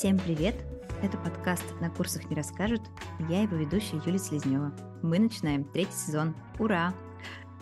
[0.00, 0.54] Всем привет!
[1.02, 2.80] Это подкаст «На курсах не расскажут»
[3.28, 4.74] я его ведущая Юлия Слезнева.
[5.02, 6.34] Мы начинаем третий сезон.
[6.58, 6.94] Ура!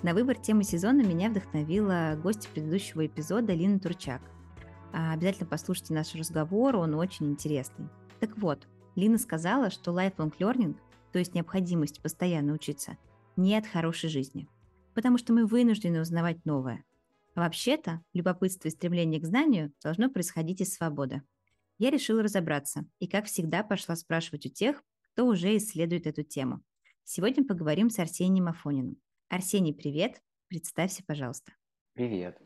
[0.05, 4.23] На выбор темы сезона меня вдохновила гость предыдущего эпизода Лина Турчак.
[4.93, 7.89] А, обязательно послушайте наш разговор, он очень интересный.
[8.21, 10.77] Так вот, Лина сказала, что lifelong learning,
[11.11, 12.99] то есть необходимость постоянно учиться,
[13.35, 14.47] не от хорошей жизни,
[14.95, 16.85] потому что мы вынуждены узнавать новое.
[17.35, 21.23] А вообще-то, любопытство и стремление к знанию должно происходить из свободы.
[21.79, 24.83] Я решила разобраться и, как всегда, пошла спрашивать у тех,
[25.13, 26.63] кто уже исследует эту тему.
[27.05, 29.01] Сегодня поговорим с Арсением Афониным.
[29.29, 30.21] Арсений, привет!
[30.49, 31.53] Представься, пожалуйста.
[31.93, 32.41] Привет.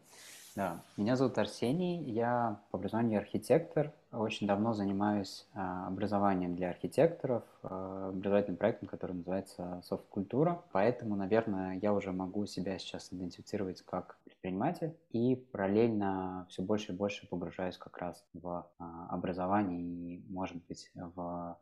[0.55, 7.43] Да, меня зовут Арсений, я по образованию архитектор, очень давно занимаюсь а, образованием для архитекторов,
[7.63, 14.19] а, образовательным проектом, который называется «Софт-культура», поэтому, наверное, я уже могу себя сейчас идентифицировать как
[14.25, 20.63] предприниматель и параллельно все больше и больше погружаюсь как раз в а, образование и, может
[20.67, 21.59] быть, в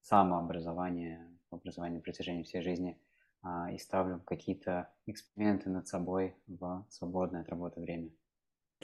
[0.00, 2.98] самообразование, в образование на протяжении всей жизни
[3.72, 8.10] и ставлю какие-то эксперименты над собой в свободное от работы время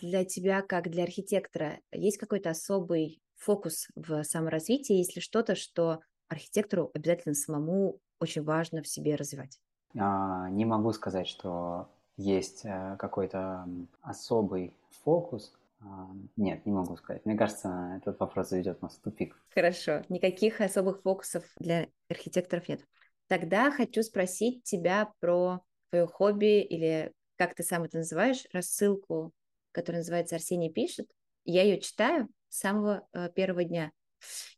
[0.01, 6.01] для тебя, как для архитектора, есть какой-то особый фокус в саморазвитии, есть ли что-то, что
[6.29, 9.59] архитектору обязательно самому очень важно в себе развивать?
[9.97, 13.67] А, не могу сказать, что есть э, какой-то
[14.03, 15.55] особый фокус.
[15.81, 17.25] А, нет, не могу сказать.
[17.25, 19.41] Мне кажется, этот вопрос заведет нас в тупик.
[19.55, 20.03] Хорошо.
[20.09, 22.85] Никаких особых фокусов для архитекторов нет.
[23.29, 29.33] Тогда хочу спросить тебя про твое хобби или как ты сам это называешь, рассылку
[29.79, 31.09] которая называется «Арсений пишет».
[31.45, 33.93] Я ее читаю с самого э, первого дня.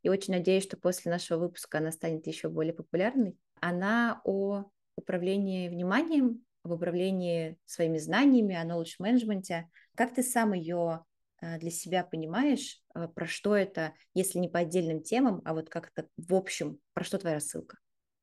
[0.02, 3.36] И очень надеюсь, что после нашего выпуска она станет еще более популярной.
[3.60, 4.64] Она о
[4.96, 9.68] управлении вниманием, об управлении своими знаниями, о knowledge менеджменте.
[9.94, 11.04] Как ты сам ее
[11.42, 15.68] э, для себя понимаешь, э, про что это, если не по отдельным темам, а вот
[15.68, 17.76] как-то в общем, про что твоя рассылка?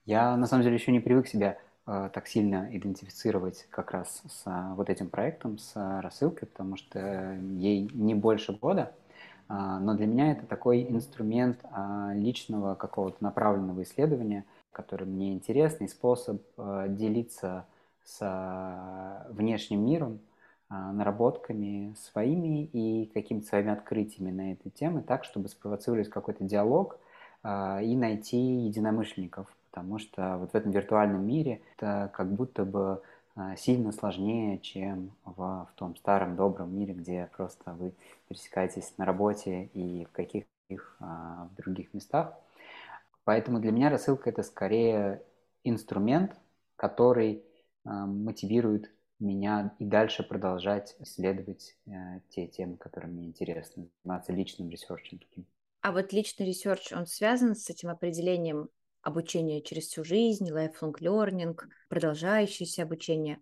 [0.05, 4.73] Я на самом деле еще не привык себя так сильно идентифицировать как раз с э,
[4.75, 8.93] вот этим проектом, с э, рассылкой, потому что ей не больше года,
[9.49, 11.63] но для меня это такой инструмент
[12.15, 14.43] личного какого-то направленного исследования,
[14.73, 17.65] который мне интересный, способ делиться
[18.03, 20.19] с внешним миром,
[20.69, 26.99] наработками своими и какими-то своими открытиями на этой теме, так, чтобы спровоцировать какой-то диалог
[27.45, 29.47] и найти единомышленников
[29.77, 33.01] потому что вот в этом виртуальном мире это как будто бы
[33.35, 37.93] а, сильно сложнее, чем в, в том старом добром мире, где просто вы
[38.27, 40.49] пересекаетесь на работе и в каких-то
[40.99, 42.33] а, других местах.
[43.23, 45.21] Поэтому для меня рассылка это скорее
[45.63, 46.35] инструмент,
[46.75, 47.43] который
[47.85, 54.69] а, мотивирует меня и дальше продолжать исследовать э, те темы, которые мне интересны, заниматься личным
[54.69, 55.45] research ем таким.
[55.81, 58.69] А вот личный research, он связан с этим определением
[59.07, 61.57] обучение через всю жизнь, lifelong learning,
[61.87, 63.39] продолжающееся обучение?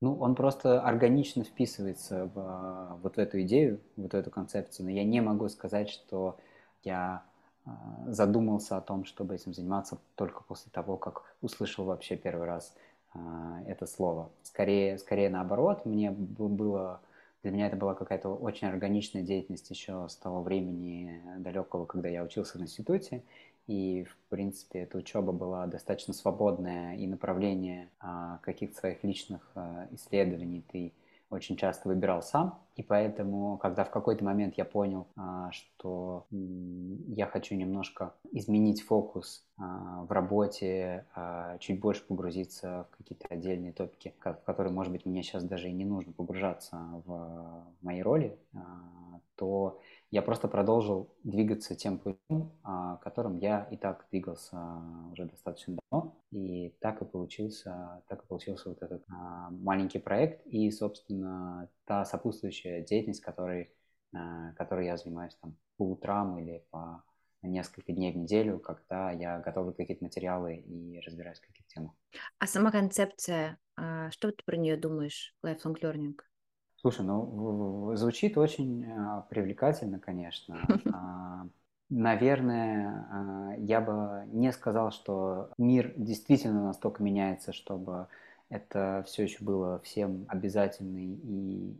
[0.00, 5.04] Ну, он просто органично вписывается в а, вот эту идею, вот эту концепцию, но я
[5.04, 6.38] не могу сказать, что
[6.84, 7.24] я
[7.64, 12.76] а, задумался о том, чтобы этим заниматься только после того, как услышал вообще первый раз
[13.12, 14.30] а, это слово.
[14.44, 17.00] Скорее, скорее наоборот, мне было
[17.42, 22.24] для меня это была какая-то очень органичная деятельность еще с того времени далекого, когда я
[22.24, 23.22] учился в институте.
[23.68, 29.86] И, в принципе, эта учеба была достаточно свободная, и направление а, каких-то своих личных а,
[29.92, 30.92] исследований ты
[31.30, 32.58] очень часто выбирал сам.
[32.76, 39.44] И поэтому, когда в какой-то момент я понял, а, что я хочу немножко изменить фокус
[39.58, 45.04] а, в работе, а, чуть больше погрузиться в какие-то отдельные топики, в которые, может быть,
[45.04, 48.38] мне сейчас даже и не нужно погружаться в моей роли,
[49.36, 49.78] то
[50.10, 54.56] я просто продолжил двигаться тем путем, а, которым я и так двигался
[55.12, 56.16] уже достаточно давно.
[56.30, 62.04] И так и получился, так и получился вот этот а, маленький проект и, собственно, та
[62.04, 63.70] сопутствующая деятельность, которой,
[64.14, 67.04] а, которой я занимаюсь там по утрам или по
[67.42, 71.92] несколько дней в неделю, когда я готовлю какие-то материалы и разбираюсь в каких-то темах.
[72.38, 76.16] А сама концепция, что ты про нее думаешь, lifelong learning?
[76.80, 80.80] Слушай, ну звучит очень а, привлекательно, конечно.
[80.92, 81.46] А,
[81.90, 88.06] наверное, а, я бы не сказал, что мир действительно настолько меняется, чтобы
[88.48, 91.14] это все еще было всем обязательно и,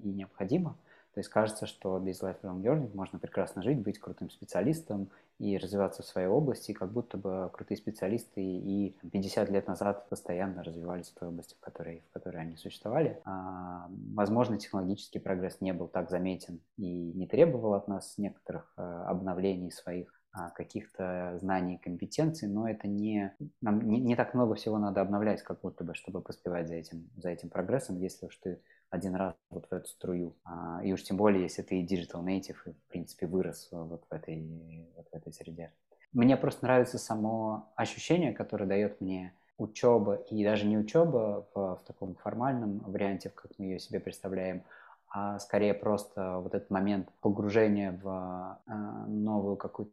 [0.02, 0.76] и необходимо.
[1.18, 5.10] То есть кажется, что без lifelong learning можно прекрасно жить, быть крутым специалистом
[5.40, 10.62] и развиваться в своей области, как будто бы крутые специалисты и 50 лет назад постоянно
[10.62, 13.20] развивались в той области, в которой, в которой они существовали.
[13.24, 19.08] А, возможно, технологический прогресс не был так заметен и не требовал от нас некоторых а,
[19.08, 24.78] обновлений своих а, каких-то знаний компетенций, но это не, нам не, не так много всего
[24.78, 28.60] надо обновлять, как будто бы, чтобы поспевать за этим, за этим прогрессом, если уж ты
[28.90, 30.34] один раз вот в эту струю.
[30.44, 34.12] А, и уж тем более, если ты digital native и, в принципе, вырос вот в
[34.12, 35.72] этой, вот в этой среде.
[36.12, 41.82] Мне просто нравится само ощущение, которое дает мне учеба, и даже не учеба в, в
[41.86, 44.62] таком формальном варианте, как мы ее себе представляем,
[45.10, 48.72] а скорее просто вот этот момент погружения в э,
[49.08, 49.92] новую какую-то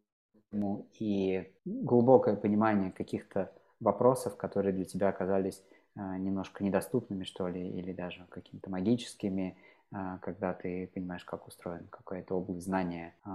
[1.00, 7.94] и глубокое понимание каких-то вопросов, которые для тебя оказались э, немножко недоступными, что ли, или
[7.94, 9.58] даже какими-то магическими,
[9.92, 13.30] э, когда ты понимаешь, как устроен какая-то область знания э,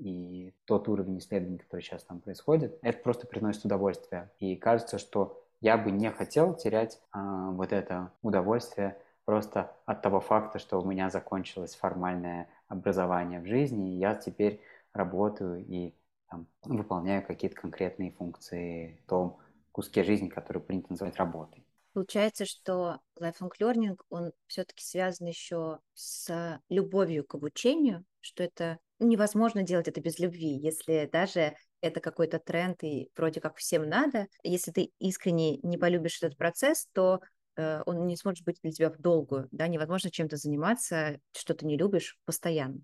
[0.00, 4.30] и тот уровень исследований, который сейчас там происходит, это просто приносит удовольствие.
[4.40, 10.58] И кажется, что я бы не хотел терять вот это удовольствие просто от того факта,
[10.58, 14.60] что у меня закончилось формальное образование в жизни, и я теперь
[14.92, 15.94] работаю и
[16.28, 19.38] там, выполняю какие-то конкретные функции в том
[19.74, 21.66] куске жизни, который принято называть работой.
[21.92, 29.62] Получается, что lifelong learning, он все-таки связан еще с любовью к обучению, что это невозможно
[29.62, 34.26] делать это без любви, если даже это какой-то тренд и вроде как всем надо.
[34.42, 37.20] Если ты искренне не полюбишь этот процесс, то
[37.56, 41.66] Э, он не сможет быть для тебя в долгую, да, невозможно чем-то заниматься, что ты
[41.66, 42.80] не любишь постоянно.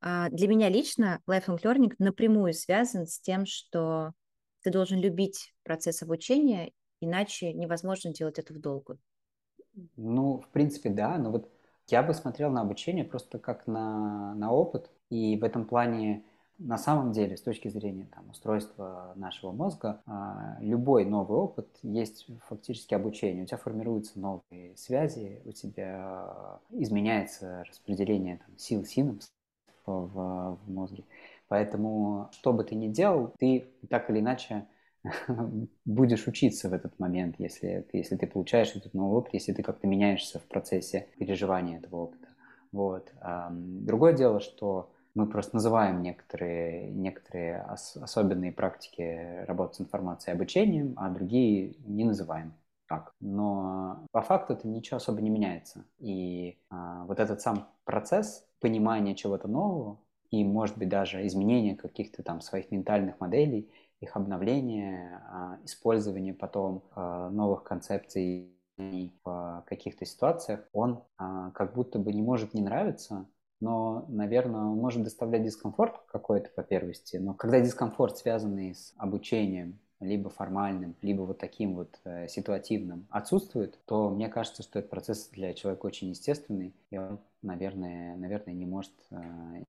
[0.00, 4.12] А для меня лично lifelong learning напрямую связан с тем, что
[4.62, 8.98] ты должен любить процесс обучения, иначе невозможно делать это в долгую.
[9.96, 11.50] Ну, в принципе, да, но вот
[11.88, 16.24] я бы смотрел на обучение просто как на, на опыт, и в этом плане
[16.60, 22.26] на самом деле, с точки зрения там, устройства нашего мозга, а, любой новый опыт есть
[22.46, 23.44] фактически обучение.
[23.44, 29.32] У тебя формируются новые связи, у тебя изменяется распределение там, сил синапс
[29.86, 31.04] в, в мозге.
[31.50, 34.68] Поэтому, что бы ты ни делал, ты так или иначе
[35.84, 39.88] будешь учиться в этот момент, если, если ты получаешь этот новый опыт, если ты как-то
[39.88, 42.28] меняешься в процессе переживания этого опыта.
[42.70, 43.12] Вот.
[43.50, 50.94] Другое дело, что мы просто называем некоторые, некоторые ос, особенные практики работы с информацией обучением,
[50.96, 52.54] а другие не называем
[52.86, 53.12] так.
[53.18, 55.84] Но по факту это ничего особо не меняется.
[55.98, 59.98] И а, вот этот сам процесс понимания чего-то нового
[60.30, 66.84] и, может быть, даже изменения каких-то там своих ментальных моделей, их обновление, а, использование потом
[66.94, 68.54] а, новых концепций
[69.24, 73.26] в каких-то ситуациях, он а, как будто бы не может не нравиться,
[73.60, 80.30] но, наверное, может доставлять дискомфорт какой-то по первости, но когда дискомфорт, связанный с обучением, либо
[80.30, 85.54] формальным, либо вот таким вот э, ситуативным отсутствует, то мне кажется, что этот процесс для
[85.54, 89.16] человека очень естественный, и он, наверное, наверное не может э,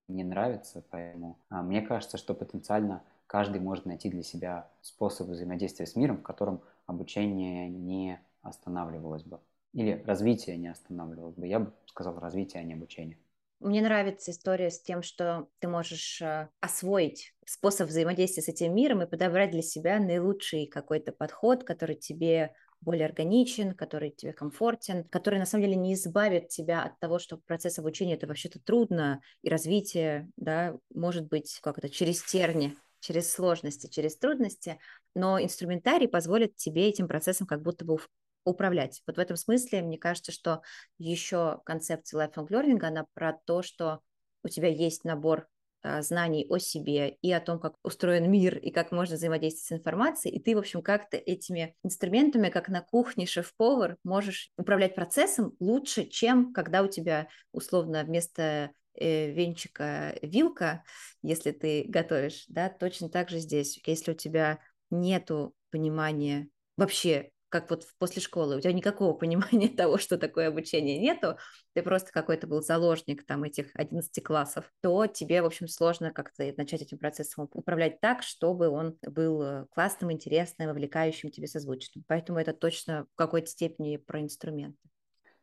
[0.07, 5.85] не нравиться, поэтому а мне кажется, что потенциально каждый может найти для себя способ взаимодействия
[5.85, 9.39] с миром, в котором обучение не останавливалось бы,
[9.73, 11.47] или развитие не останавливалось бы.
[11.47, 13.17] Я бы сказал развитие, а не обучение.
[13.61, 19.03] Мне нравится история с тем, что ты можешь э, освоить способ взаимодействия с этим миром
[19.03, 25.37] и подобрать для себя наилучший какой-то подход, который тебе более органичен, который тебе комфортен, который
[25.37, 29.49] на самом деле не избавит тебя от того, что процесс обучения это вообще-то трудно, и
[29.49, 34.79] развитие, да, может быть, как это, через терни, через сложности, через трудности,
[35.13, 37.99] но инструментарий позволит тебе этим процессом как будто бы
[38.43, 39.01] управлять.
[39.07, 40.61] Вот в этом смысле, мне кажется, что
[40.97, 44.01] еще концепция lifelong learning, она про то, что
[44.43, 45.47] у тебя есть набор
[45.83, 49.71] а, знаний о себе и о том, как устроен мир и как можно взаимодействовать с
[49.81, 55.55] информацией, и ты, в общем, как-то этими инструментами, как на кухне шеф-повар, можешь управлять процессом
[55.59, 60.83] лучше, чем когда у тебя, условно, вместо э, венчика вилка,
[61.23, 63.79] если ты готовишь, да, точно так же здесь.
[63.85, 64.59] Если у тебя
[64.91, 70.97] нету понимания вообще как вот после школы, у тебя никакого понимания того, что такое обучение
[70.97, 71.37] нету,
[71.73, 76.51] ты просто какой-то был заложник там этих 11 классов, то тебе, в общем, сложно как-то
[76.57, 82.03] начать этим процессом управлять так, чтобы он был э, классным, интересным, вовлекающим тебе созвучным.
[82.07, 84.79] Поэтому это точно в какой-то степени про инструменты.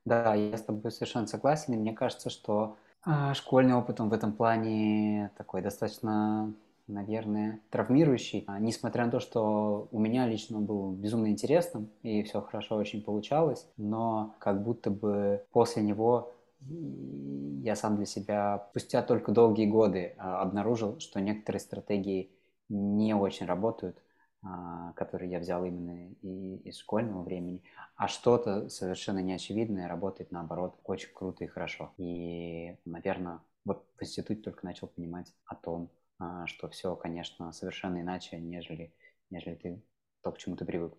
[0.04, 4.12] Да, я с тобой совершенно согласен, и мне кажется, что а, школьный опыт, он в
[4.12, 6.54] этом плане такой достаточно
[6.88, 8.44] наверное, травмирующий.
[8.46, 12.76] А, несмотря на то, что у меня лично он был безумно интересным, и все хорошо
[12.76, 16.34] очень получалось, но как будто бы после него
[17.62, 22.30] я сам для себя, спустя только долгие годы, а, обнаружил, что некоторые стратегии
[22.68, 24.02] не очень работают,
[24.42, 27.62] а, которые я взял именно из школьного времени,
[27.96, 31.92] а что-то совершенно неочевидное работает наоборот очень круто и хорошо.
[31.96, 35.90] И, наверное, вот в институте только начал понимать о том,
[36.46, 38.92] что все, конечно, совершенно иначе, нежели,
[39.30, 39.82] нежели ты
[40.22, 40.94] то, к чему ты привык.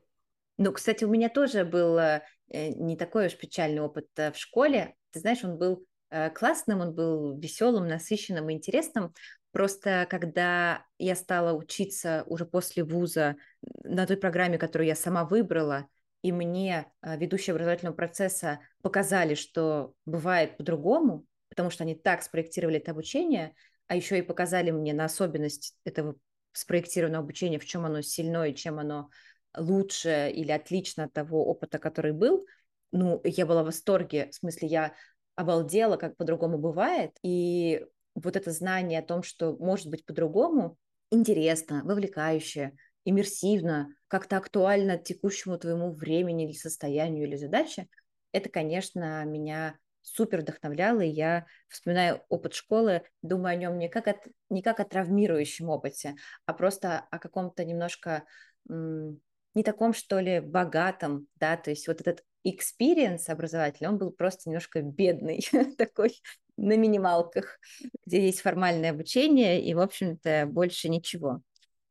[0.58, 4.96] Ну, кстати, у меня тоже был э, не такой уж печальный опыт в школе.
[5.12, 5.86] Ты знаешь, он был
[6.34, 9.14] классным, он был веселым, насыщенным и интересным.
[9.52, 13.36] Просто когда я стала учиться уже после вуза
[13.84, 15.88] на той программе, которую я сама выбрала,
[16.22, 22.78] и мне а, ведущие образовательного процесса показали, что бывает по-другому, потому что они так спроектировали
[22.78, 23.56] это обучение,
[23.90, 26.16] а еще и показали мне на особенность этого
[26.54, 29.10] спроектированного обучения, в чем оно сильное, чем оно
[29.58, 32.46] лучше или отлично от того опыта, который был,
[32.92, 34.94] ну, я была в восторге, в смысле, я
[35.36, 40.78] обалдела, как по-другому бывает, и вот это знание о том, что может быть по-другому,
[41.12, 42.74] интересно, вовлекающе,
[43.06, 47.88] иммерсивно, как-то актуально текущему твоему времени или состоянию или задаче,
[48.32, 54.08] это, конечно, меня супер вдохновляло, и я вспоминаю опыт школы, думаю о нем не как,
[54.08, 56.16] от, не как о травмирующем опыте,
[56.46, 58.24] а просто о каком-то немножко
[58.68, 64.50] не таком, что ли, богатом, да, то есть вот этот experience образовательный, он был просто
[64.50, 65.46] немножко бедный,
[65.78, 66.22] такой
[66.56, 67.60] на минималках,
[68.06, 71.42] где есть формальное обучение и, в общем-то, больше ничего.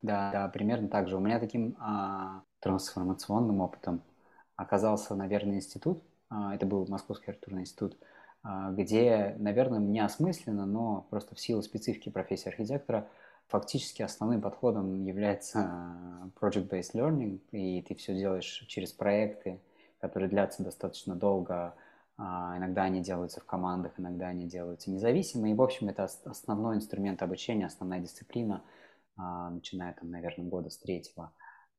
[0.03, 1.17] Да, да, примерно так же.
[1.17, 4.03] У меня таким а, трансформационным опытом
[4.57, 6.03] оказался, наверное, институт.
[6.31, 7.97] А, это был Московский архитектурный институт,
[8.43, 13.09] а, где, наверное, неосмысленно, но просто в силу специфики профессии архитектора
[13.47, 19.61] фактически основным подходом является project-based learning, и ты все делаешь через проекты,
[20.01, 21.75] которые длятся достаточно долго,
[22.19, 25.51] а, иногда они делаются в командах, иногда они делаются независимо.
[25.51, 28.63] И, в общем, это основной инструмент обучения, основная дисциплина,
[29.17, 31.33] начиная, там, наверное, года с третьего.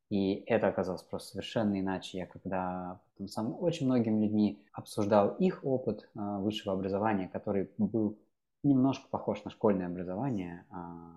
[0.10, 2.18] И это оказалось просто совершенно иначе.
[2.18, 8.18] Я когда потом сам очень многими людьми обсуждал их опыт а, высшего образования, который был
[8.63, 10.66] немножко похож на школьное образование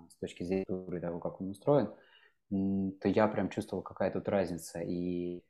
[0.08, 1.88] с точки зрения того, как он устроен,
[3.00, 5.42] то я прям чувствовал, какая тут разница и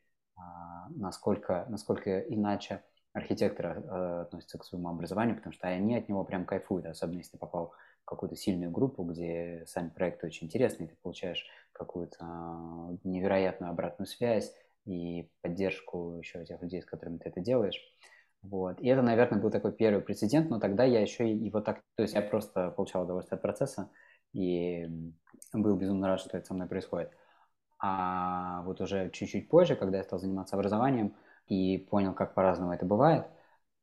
[0.88, 2.82] насколько, насколько иначе
[3.12, 3.72] архитекторы
[4.22, 7.91] относятся к своему образованию, потому что они от него прям кайфуют, особенно если попал в
[8.04, 14.52] какую-то сильную группу, где сами проекты очень интересные, ты получаешь какую-то а, невероятную обратную связь
[14.84, 17.80] и поддержку еще тех людей, с которыми ты это делаешь.
[18.42, 18.80] Вот.
[18.80, 22.02] И это, наверное, был такой первый прецедент, но тогда я еще и вот так, то
[22.02, 23.88] есть я просто получал удовольствие от процесса
[24.32, 24.88] и
[25.52, 27.12] был безумно рад, что это со мной происходит.
[27.78, 31.14] А вот уже чуть-чуть позже, когда я стал заниматься образованием,
[31.48, 33.26] и понял, как по-разному это бывает,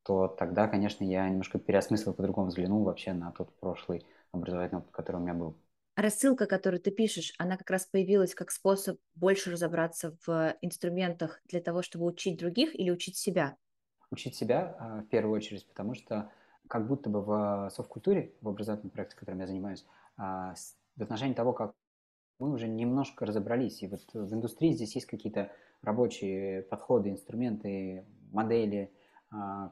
[0.09, 5.17] то тогда, конечно, я немножко переосмыслил, по-другому взглянул вообще на тот прошлый образовательный опыт, который
[5.17, 5.55] у меня был.
[5.95, 11.61] Рассылка, которую ты пишешь, она как раз появилась как способ больше разобраться в инструментах для
[11.61, 13.55] того, чтобы учить других или учить себя?
[14.09, 16.31] Учить себя а, в первую очередь, потому что
[16.67, 19.85] как будто бы в совкультуре, в образовательном проекте, которым я занимаюсь,
[20.17, 20.55] а,
[20.95, 21.75] в отношении того, как
[22.39, 23.83] мы уже немножко разобрались.
[23.83, 25.51] И вот в индустрии здесь есть какие-то
[25.83, 28.98] рабочие подходы, инструменты, модели, а,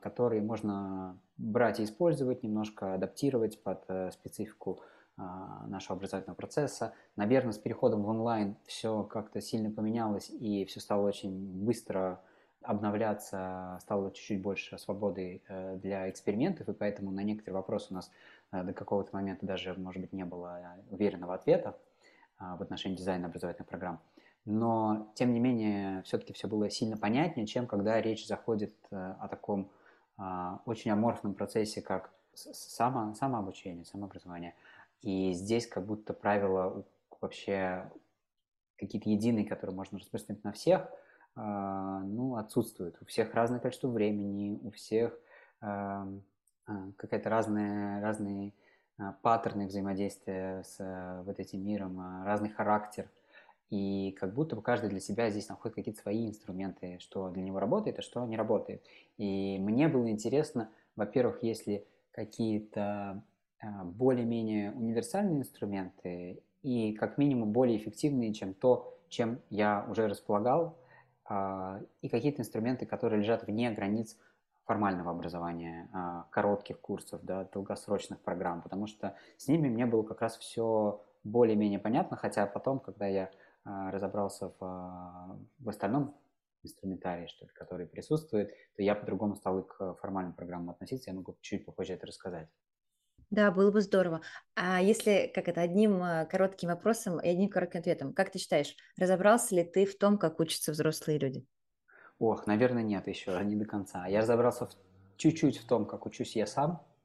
[0.02, 4.82] которые можно брать и использовать, немножко адаптировать под э, специфику
[5.18, 6.94] а, нашего образовательного процесса.
[7.16, 12.22] Наверное, с переходом в онлайн все как-то сильно поменялось, и все стало очень быстро
[12.62, 18.12] обновляться, стало чуть-чуть больше свободы э, для экспериментов, и поэтому на некоторые вопросы у нас
[18.52, 20.62] э, до какого-то момента даже, может быть, не было
[20.92, 21.78] уверенного ответа
[22.40, 24.00] в отношении дизайна образовательных программ
[24.48, 29.28] но тем не менее все-таки все было сильно понятнее, чем когда речь заходит э, о
[29.28, 29.70] таком
[30.16, 34.56] а, очень аморфном процессе, как само, самообучение, самообразование.
[35.02, 36.86] И здесь как будто правила
[37.20, 37.92] вообще
[38.78, 40.90] какие-то единые, которые можно распространить на всех,
[41.36, 42.96] а, ну, отсутствуют.
[43.02, 45.14] У всех разное количество времени, у всех
[45.60, 46.08] а,
[46.96, 48.54] какая-то разная, разные
[49.22, 53.10] паттерны взаимодействия с э, вот этим миром, разный характер–
[53.70, 57.60] и как будто бы каждый для себя здесь находит какие-то свои инструменты, что для него
[57.60, 58.84] работает, а что не работает.
[59.18, 63.24] И мне было интересно, во-первых, если какие-то
[63.60, 70.78] а, более-менее универсальные инструменты и как минимум более эффективные, чем то, чем я уже располагал,
[71.26, 74.18] а, и какие-то инструменты, которые лежат вне границ
[74.66, 80.22] формального образования, а, коротких курсов, да, долгосрочных программ, потому что с ними мне было как
[80.22, 83.30] раз все более-менее понятно, хотя потом, когда я
[83.92, 86.20] разобрался в, а, в остальном
[86.64, 91.10] инструментарии, что ли, который присутствует, то я по-другому стал к формальным программам относиться.
[91.12, 92.50] Я могу чуть попозже это рассказать.
[93.30, 94.22] Да, было бы здорово.
[94.56, 98.76] А если, как это, одним а, коротким вопросом и одним коротким ответом, как ты считаешь,
[98.98, 101.46] разобрался ли ты в том, как учатся взрослые люди?
[102.20, 104.08] Ох, наверное, нет еще, не до конца.
[104.08, 104.72] Я разобрался в,
[105.18, 106.97] чуть-чуть в том, как учусь я сам, А,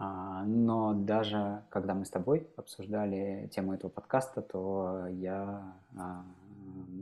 [0.00, 6.24] но даже когда мы с тобой обсуждали тему этого подкаста, то я а,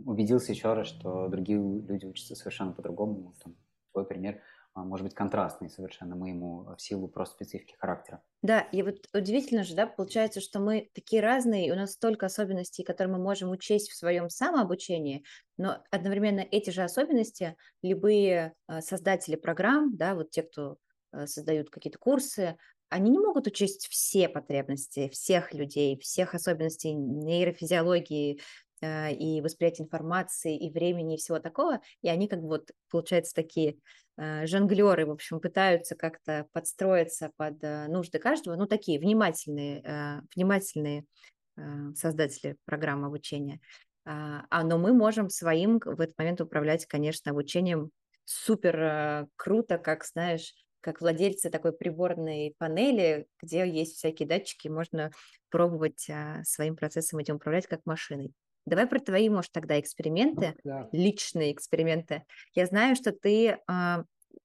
[0.05, 3.35] убедился еще раз, что другие люди учатся совершенно по-другому.
[3.93, 4.41] Твой пример
[4.75, 8.21] а, может быть контрастный совершенно моему в силу просто специфики характера.
[8.43, 12.27] Да, и вот удивительно же, да, получается, что мы такие разные, и у нас столько
[12.27, 15.25] особенностей, которые мы можем учесть в своем самообучении,
[15.57, 20.79] но одновременно эти же особенности любые создатели программ, да, вот те, кто
[21.25, 22.57] создают какие-то курсы,
[22.91, 28.41] они не могут учесть все потребности всех людей, всех особенностей нейрофизиологии
[28.81, 31.81] э, и восприятия информации, и времени, и всего такого.
[32.03, 33.79] И они как бы вот, получается, такие
[34.17, 38.57] э, жонглеры, в общем, пытаются как-то подстроиться под э, нужды каждого.
[38.57, 41.05] Ну, такие внимательные, э, внимательные
[41.57, 41.63] э,
[41.95, 43.61] создатели программы обучения.
[44.09, 47.91] А, а, но мы можем своим в этот момент управлять, конечно, обучением
[48.25, 55.11] супер э, круто, как, знаешь, как владельцы такой приборной панели, где есть всякие датчики, можно
[55.51, 58.33] пробовать а, своим процессом этим управлять как машиной.
[58.67, 60.89] Давай про твои, может, тогда ну эксперименты, да.
[60.93, 62.25] личные эксперименты.
[62.55, 64.05] Я знаю, что ты а,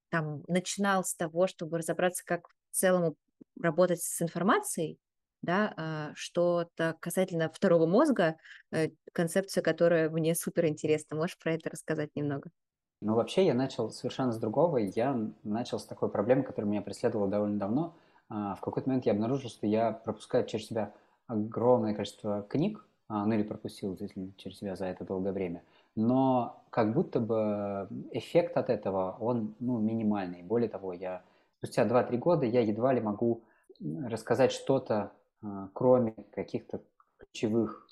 [0.09, 3.15] там начинал с того, чтобы разобраться, как в целом
[3.59, 4.97] работать с информацией,
[5.41, 8.37] да, а, что-то касательно второго мозга,
[8.71, 11.17] э, концепция, которая мне супер интересна.
[11.17, 12.49] Можешь про это рассказать немного?
[13.05, 14.77] Ну, вообще я начал совершенно с другого.
[14.77, 17.95] Я начал с такой проблемы, которая меня преследовала довольно давно.
[18.29, 20.93] А, в какой-то момент я обнаружил, что я пропускаю через себя
[21.27, 23.97] огромное количество книг, а, ну или пропустил
[24.37, 25.63] через себя за это долгое время.
[25.97, 30.41] Но как будто бы эффект от этого, он ну, минимальный.
[30.41, 31.23] Более того, я
[31.57, 33.43] спустя 2-3 года я едва ли могу
[33.81, 36.81] рассказать что-то, а, кроме каких-то
[37.17, 37.85] ключевых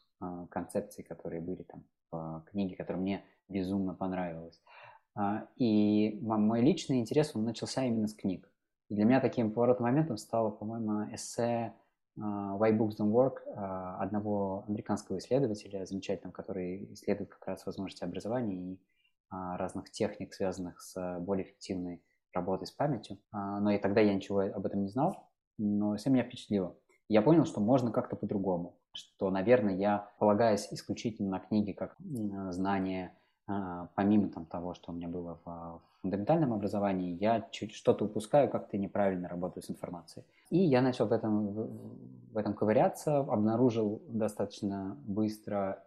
[0.49, 4.61] концепций, которые были там в книге, которая мне безумно понравилась.
[5.13, 8.49] А, и мой личный интерес, он начался именно с книг.
[8.89, 11.73] И для меня таким поворотным моментом стало, по-моему, эссе
[12.19, 18.03] а, Why Books Don't Work а, одного американского исследователя, замечательного, который исследует как раз возможности
[18.03, 18.79] образования и
[19.33, 23.17] разных техник, связанных с более эффективной работой с памятью.
[23.31, 26.75] Но и тогда я ничего об этом не знал, но все меня впечатлило.
[27.07, 31.95] Я понял, что можно как-то по-другому, что, наверное, я, полагаясь исключительно на книги как
[32.49, 33.15] знание
[33.95, 38.77] помимо там, того, что у меня было в фундаментальном образовании, я чуть что-то упускаю, как-то
[38.77, 40.25] неправильно работаю с информацией.
[40.49, 41.47] И я начал в этом,
[42.31, 45.83] в этом ковыряться, обнаружил достаточно быстро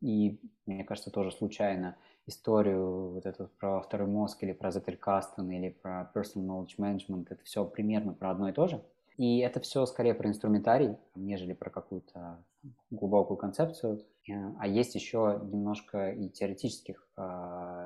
[0.00, 1.96] и, мне кажется, тоже случайно
[2.26, 7.26] историю вот эту про второй мозг или про Zettelkasten или про personal knowledge management.
[7.30, 8.82] Это все примерно про одно и то же.
[9.18, 12.42] И это все скорее про инструментарий, нежели про какую-то
[12.90, 14.00] глубокую концепцию.
[14.28, 17.22] Э, а есть еще немножко и теоретических э,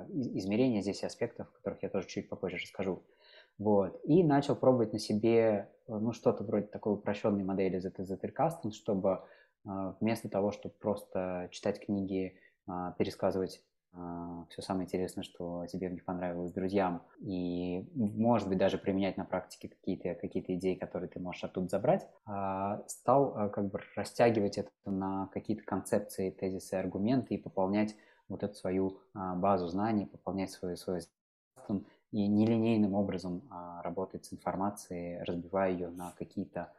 [0.08, 3.02] измерений здесь и аспектов, о которых я тоже чуть попозже расскажу.
[3.58, 3.98] Вот.
[4.04, 9.22] И начал пробовать на себе э, ну, что-то вроде такой упрощенной модели Zettelkasten, чтобы
[9.64, 12.36] э, вместо того, чтобы просто читать книги,
[12.68, 13.71] э, пересказывать а,
[14.48, 19.24] все самое интересное, что тебе в них понравилось друзьям, и, может быть, даже применять на
[19.24, 24.58] практике какие-то какие идеи, которые ты можешь оттуда забрать, а, стал а, как бы растягивать
[24.58, 27.94] это на какие-то концепции, тезисы, аргументы и пополнять
[28.28, 31.00] вот эту свою базу знаний, пополнять свою, свою
[32.12, 33.42] и нелинейным образом
[33.82, 36.72] работать с информацией, разбивая ее на какие-то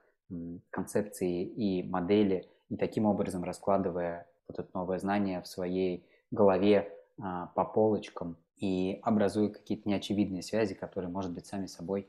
[0.71, 7.47] концепции и модели, и таким образом раскладывая вот это новое знание в своей голове а,
[7.47, 12.07] по полочкам и образуя какие-то неочевидные связи, которые, может быть, сами собой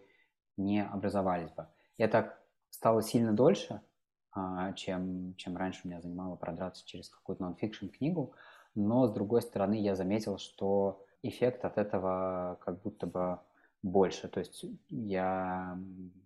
[0.57, 1.67] не образовались бы.
[1.99, 2.41] Я так
[2.71, 3.81] стало сильно дольше,
[4.33, 8.33] а, чем, чем раньше меня занимало продраться через какую-то нон-фикшн книгу,
[8.75, 13.39] но, с другой стороны, я заметил, что эффект от этого как будто бы
[13.83, 14.29] больше.
[14.29, 15.79] То есть я,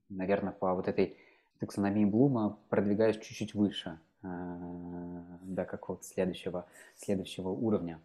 [0.08, 1.16] наверное, по вот этой
[1.58, 8.00] таксономии Блума продвигаюсь чуть-чуть выше а, до какого-то следующего, следующего уровня.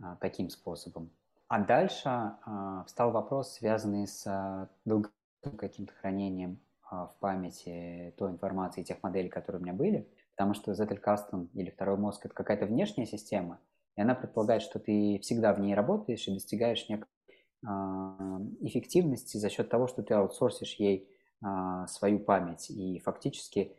[0.00, 1.10] А, таким способом.
[1.48, 8.82] А дальше а, встал вопрос, связанный с а, долгосрочным каким-то хранением в памяти той информации,
[8.82, 13.04] тех моделей, которые у меня были, потому что Zettelkasten или второй мозг– это какая-то внешняя
[13.04, 13.60] система,
[13.94, 17.08] и она предполагает, что ты всегда в ней работаешь и достигаешь некой
[18.62, 21.10] эффективности за счет того, что ты аутсорсишь ей
[21.88, 23.76] свою память и фактически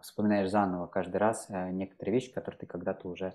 [0.00, 3.34] вспоминаешь заново каждый раз некоторые вещи, которые ты когда-то уже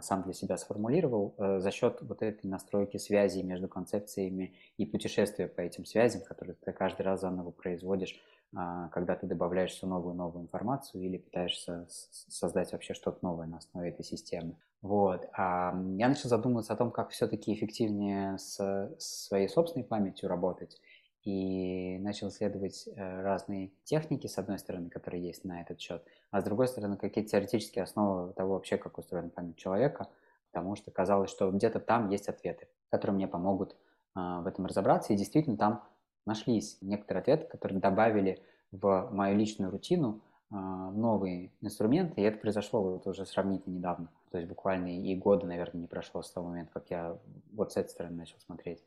[0.00, 5.46] сам для себя сформулировал э, за счет вот этой настройки связей между концепциями и путешествия
[5.46, 8.18] по этим связям, которые ты каждый раз заново производишь,
[8.54, 13.58] а, когда ты добавляешь все новую новую информацию или пытаешься создать вообще что-то новое на
[13.58, 14.56] основе этой системы.
[14.80, 15.28] Вот.
[15.36, 20.80] А я начал задумываться о том, как все-таки эффективнее с своей собственной памятью работать.
[21.24, 26.40] И начал исследовать э, разные техники, с одной стороны, которые есть на этот счет, а
[26.40, 30.08] с другой стороны, какие-то теоретические основы того вообще, как устроена память человека,
[30.50, 33.76] потому что казалось, что где-то там есть ответы, которые мне помогут
[34.14, 35.84] в этом разобраться, и действительно там
[36.26, 43.06] нашлись некоторые ответы, которые добавили в мою личную рутину новые инструменты, и это произошло вот
[43.06, 44.08] уже сравнительно недавно.
[44.30, 47.18] То есть буквально и года, наверное, не прошло с того момента, как я
[47.52, 48.82] вот с этой стороны начал смотреть,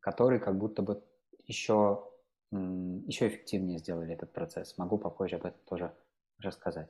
[0.00, 1.02] которые как будто бы
[1.46, 2.04] еще,
[2.50, 4.76] еще эффективнее сделали этот процесс.
[4.78, 5.94] Могу попозже об этом тоже
[6.38, 6.88] рассказать.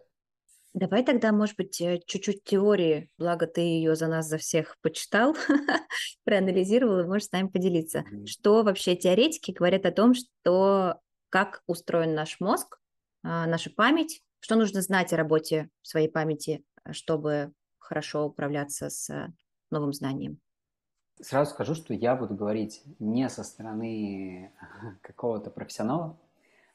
[0.74, 5.34] Давай тогда, может быть, э, чуть-чуть теории, благо ты ее за нас, за всех почитал,
[6.24, 8.00] проанализировал и можешь с нами поделиться.
[8.00, 8.26] Mm-hmm.
[8.26, 12.78] Что вообще теоретики говорят о том, что как устроен наш мозг,
[13.22, 19.32] а, наша память, что нужно знать о работе своей памяти, э, чтобы хорошо управляться с
[19.70, 20.38] новым знанием?
[21.20, 24.52] Сразу скажу, что я буду говорить не со стороны
[25.02, 26.16] какого-то профессионала,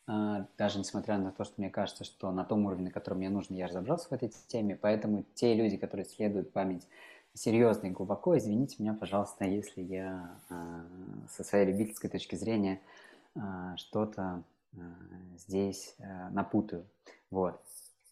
[0.06, 3.30] а, даже несмотря на то, что мне кажется, что на том уровне, на котором мне
[3.30, 6.88] нужно, я разобрался в этой теме, поэтому те люди, которые исследуют память
[7.34, 10.86] серьезно и глубоко, извините меня, пожалуйста, если я а,
[11.30, 12.82] со своей любительской точки зрения
[13.78, 14.44] что-то
[15.38, 15.96] здесь
[16.30, 16.86] напутаю.
[17.32, 17.60] Вот.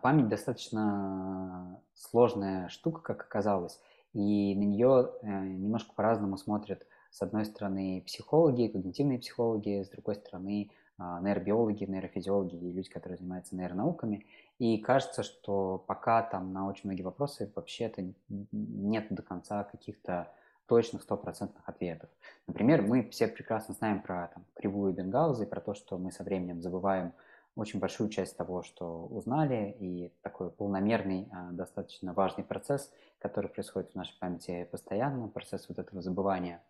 [0.01, 3.79] Память достаточно сложная штука, как оказалось,
[4.13, 10.15] и на нее э, немножко по-разному смотрят, с одной стороны, психологи, когнитивные психологи, с другой
[10.15, 14.25] стороны, а, нейробиологи, нейрофизиологи и люди, которые занимаются нейронауками.
[14.59, 20.31] И кажется, что пока там на очень многие вопросы вообще-то нет до конца каких-то
[20.67, 22.09] точных стопроцентных ответов.
[22.47, 26.23] Например, мы все прекрасно знаем про там, кривую Бенгауза и про то, что мы со
[26.23, 27.13] временем забываем
[27.55, 33.91] очень большую часть того, что узнали, и такой полномерный, а, достаточно важный процесс, который происходит
[33.91, 36.61] в нашей памяти постоянно, процесс вот этого забывания.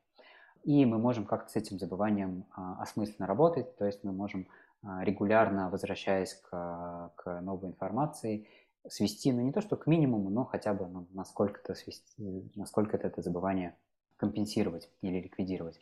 [0.63, 4.47] И мы можем как-то с этим забыванием а, осмысленно работать, то есть мы можем
[4.83, 8.47] а, регулярно, возвращаясь к, к новой информации,
[8.89, 13.21] свести, ну не то что к минимуму, но хотя бы ну, насколько-то свести, насколько-то это
[13.21, 13.75] забывание
[14.17, 15.79] компенсировать или ликвидировать.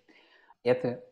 [0.64, 1.04] Это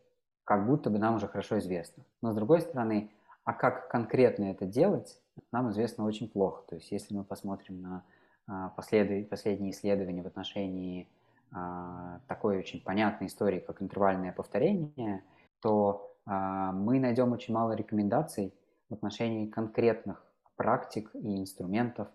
[0.44, 2.04] как будто бы нам уже хорошо известно.
[2.22, 3.10] Но с другой стороны,
[3.48, 5.18] а как конкретно это делать,
[5.52, 6.64] нам известно очень плохо.
[6.68, 8.04] То есть если мы посмотрим на
[8.46, 11.08] а, последние исследования в отношении
[11.50, 15.24] а, такой очень понятной истории, как интервальное повторение,
[15.62, 18.52] то а, мы найдем очень мало рекомендаций
[18.90, 20.22] в отношении конкретных
[20.56, 22.08] практик и инструментов,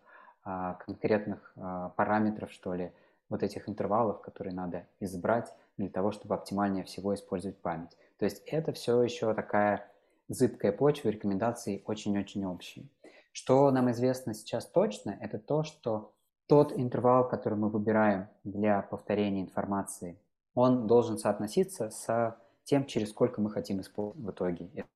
[0.43, 1.55] конкретных
[1.95, 2.91] параметров, что ли,
[3.29, 7.97] вот этих интервалов, которые надо избрать для того, чтобы оптимальнее всего использовать память.
[8.19, 9.89] То есть это все еще такая
[10.27, 12.87] зыбкая почва, рекомендации очень-очень общие.
[13.31, 16.13] Что нам известно сейчас точно, это то, что
[16.47, 20.19] тот интервал, который мы выбираем для повторения информации,
[20.53, 24.87] он должен соотноситься с тем, через сколько мы хотим использовать в итоге эту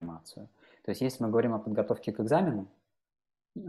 [0.00, 0.48] информацию.
[0.84, 2.68] То есть если мы говорим о подготовке к экзамену,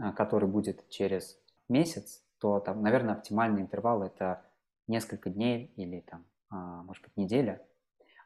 [0.00, 4.42] а, который будет через месяц, то там, наверное, оптимальный интервал это
[4.86, 7.60] несколько дней или там, а, может быть, неделя.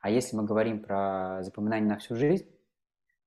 [0.01, 2.47] А если мы говорим про запоминание на всю жизнь,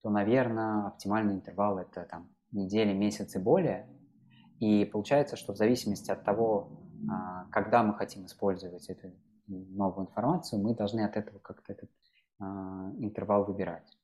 [0.01, 3.87] то, наверное, оптимальный интервал это там недели, месяц и более.
[4.59, 6.69] И получается, что в зависимости от того,
[7.09, 9.11] а, когда мы хотим использовать эту
[9.47, 11.89] новую информацию, мы должны от этого как-то этот
[12.39, 13.97] а, интервал выбирать.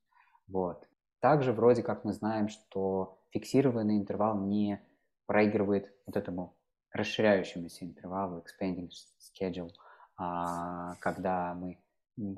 [0.46, 0.86] Вот.
[1.20, 4.80] Также вроде как мы знаем, что фиксированный интервал не
[5.26, 6.54] проигрывает вот этому
[6.92, 9.70] расширяющемуся интервалу, expanding schedule,
[10.16, 11.78] а, когда мы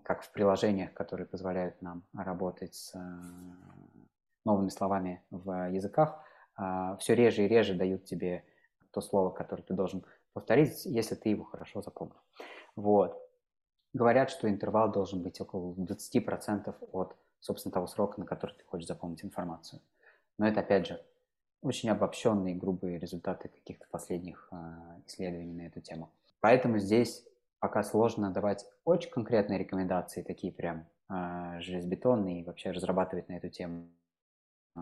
[0.03, 2.99] как в приложениях, которые позволяют нам работать с э,
[4.45, 6.19] новыми словами в языках,
[6.57, 8.45] а, все реже и реже дают тебе
[8.91, 12.17] то слово, которое ты должен повторить, если ты его хорошо запомнил.
[12.75, 13.21] Вот.
[13.93, 18.87] Говорят, что интервал должен быть около 20% от, собственно, того срока, на который ты хочешь
[18.87, 19.83] запомнить информацию.
[20.39, 21.03] Но это, опять же,
[21.63, 24.57] очень обобщенные, грубые результаты каких-то последних э,
[25.07, 26.11] исследований на эту тему.
[26.41, 27.27] Поэтому здесь
[27.67, 33.49] пока сложно давать очень конкретные рекомендации, такие прям э, железобетонные, и вообще разрабатывать на эту
[33.49, 33.91] тему
[34.77, 34.81] э,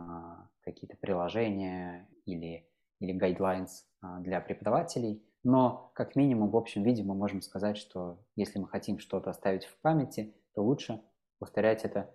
[0.61, 2.69] какие-то приложения или,
[3.01, 3.71] или guidelines
[4.03, 5.25] э, для преподавателей.
[5.45, 9.65] Но как минимум в общем виде мы можем сказать, что если мы хотим что-то оставить
[9.65, 11.01] в памяти, то лучше
[11.39, 12.11] повторять это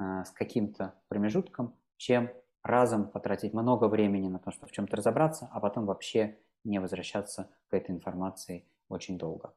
[0.00, 2.28] э, с каким-то промежутком, чем
[2.64, 7.52] разом потратить много времени на то, чтобы в чем-то разобраться, а потом вообще не возвращаться
[7.68, 9.54] к этой информации очень долго.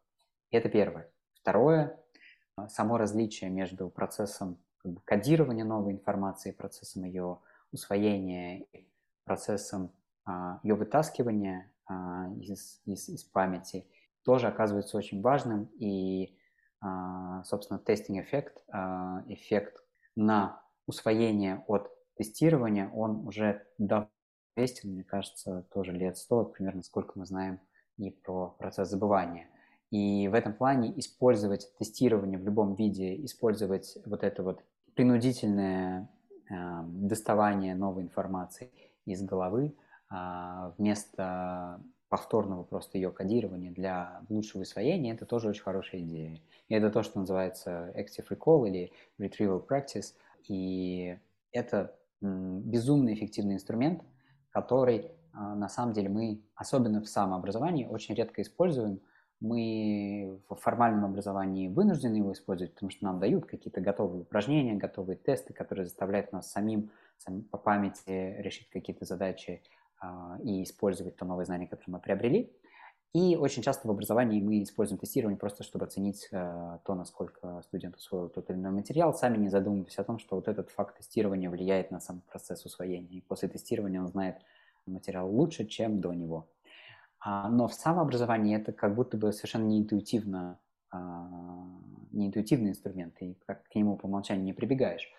[0.56, 1.12] Это первое.
[1.34, 2.00] Второе,
[2.56, 4.58] а, само различие между процессом
[5.04, 7.40] кодирования новой информации, процессом ее
[7.74, 8.66] усвоения,
[9.26, 9.92] процессом
[10.24, 13.86] а, ее вытаскивания а, из, из, из памяти
[14.24, 15.66] тоже оказывается очень важным.
[15.78, 16.38] И
[17.46, 18.64] собственно, тестинг-эффект,
[19.28, 19.84] эффект
[20.16, 24.10] на усвоение от тестирования, он уже давно
[24.56, 27.60] известен, мне кажется, тоже лет сто, примерно сколько мы знаем
[27.98, 29.50] и про процесс забывания.
[29.92, 34.62] И в этом плане использовать тестирование в любом виде, использовать вот это вот
[34.96, 36.10] принудительное
[36.50, 36.54] э,
[36.86, 38.72] доставание новой информации
[39.06, 39.74] из головы
[40.12, 46.40] э, вместо повторного просто ее кодирования для лучшего усвоения, это тоже очень хорошая идея.
[46.70, 50.14] И это то, что называется Active Recall или Retrieval Practice.
[50.48, 51.18] И
[51.52, 54.04] это безумно эффективный инструмент,
[54.52, 59.02] который а, на самом деле мы, особенно в самообразовании, очень редко используем.
[59.40, 65.18] Мы в формальном образовании вынуждены его использовать, потому что нам дают какие-то готовые упражнения, готовые
[65.18, 69.62] тесты, которые заставляют нас самим, самим по памяти решить какие-то задачи
[70.00, 72.52] а, и использовать то новое знание, которое мы приобрели.
[73.16, 77.96] И очень часто в образовании мы используем тестирование просто, чтобы оценить э, то, насколько студент
[77.96, 81.50] усвоил тот или иной материал, сами не задумываясь о том, что вот этот факт тестирования
[81.50, 83.20] влияет на сам процесс усвоения.
[83.20, 84.42] И после тестирования он знает
[84.86, 86.50] материал лучше, чем до него.
[87.26, 90.60] А, но в самообразовании это как будто бы совершенно неинтуитивно,
[90.92, 91.28] а,
[92.12, 95.10] неинтуитивный инструмент, и как к нему по умолчанию не прибегаешь.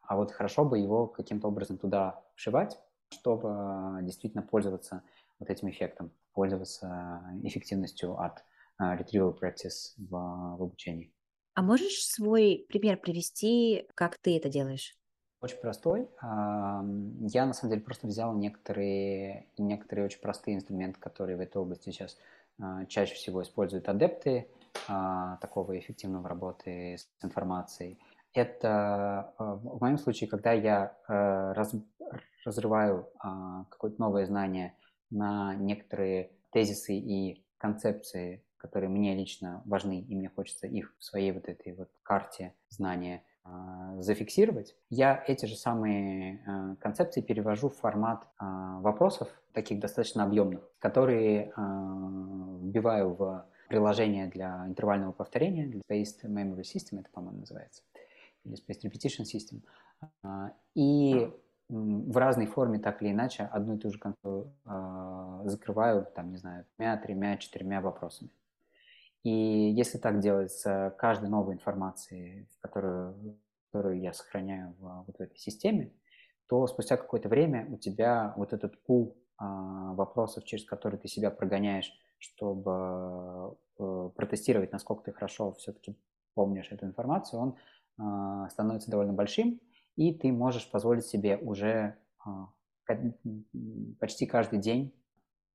[0.00, 5.02] А вот хорошо бы его каким-то образом туда вшивать, чтобы а, действительно пользоваться
[5.38, 8.42] вот этим эффектом, пользоваться эффективностью от
[8.80, 11.12] uh, retrieval practice в, в обучении.
[11.54, 14.99] А можешь свой пример привести, как ты это делаешь?
[15.40, 16.08] Очень простой.
[16.22, 21.90] Я, на самом деле, просто взял некоторые, некоторые очень простые инструменты, которые в этой области
[21.90, 22.18] сейчас
[22.60, 24.48] а, чаще всего используют адепты
[24.86, 27.98] а, такого эффективного работы с информацией.
[28.34, 31.74] Это в моем случае, когда я раз,
[32.44, 34.74] разрываю а, какое-то новое знание
[35.10, 41.32] на некоторые тезисы и концепции, которые мне лично важны, и мне хочется их в своей
[41.32, 43.29] вот этой вот карте знания а,
[43.98, 51.52] зафиксировать, я эти же самые а, концепции перевожу в формат вопросов, таких достаточно объемных, которые
[51.56, 57.82] вбиваю в приложение для интервального повторения, для Spaced Memory System, это, по-моему, называется,
[58.44, 59.62] или Spaced Repetition System.
[60.74, 61.30] И
[61.70, 66.66] в разной форме, так или иначе, одну и ту же э, закрываю, там, не знаю,
[66.76, 68.30] тремя, тремя, четырьмя вопросами.
[69.22, 73.38] И если так делать с каждой новой информацией, которую,
[73.70, 75.92] которую я сохраняю в, вот в этой системе,
[76.48, 81.30] то спустя какое-то время у тебя вот этот пул э, вопросов, через который ты себя
[81.30, 85.96] прогоняешь, чтобы э, протестировать, насколько ты хорошо все-таки
[86.34, 87.56] помнишь эту информацию, он
[87.98, 89.60] э, становится довольно большим,
[89.96, 92.48] и ты можешь позволить себе уже а,
[93.98, 94.94] почти каждый день,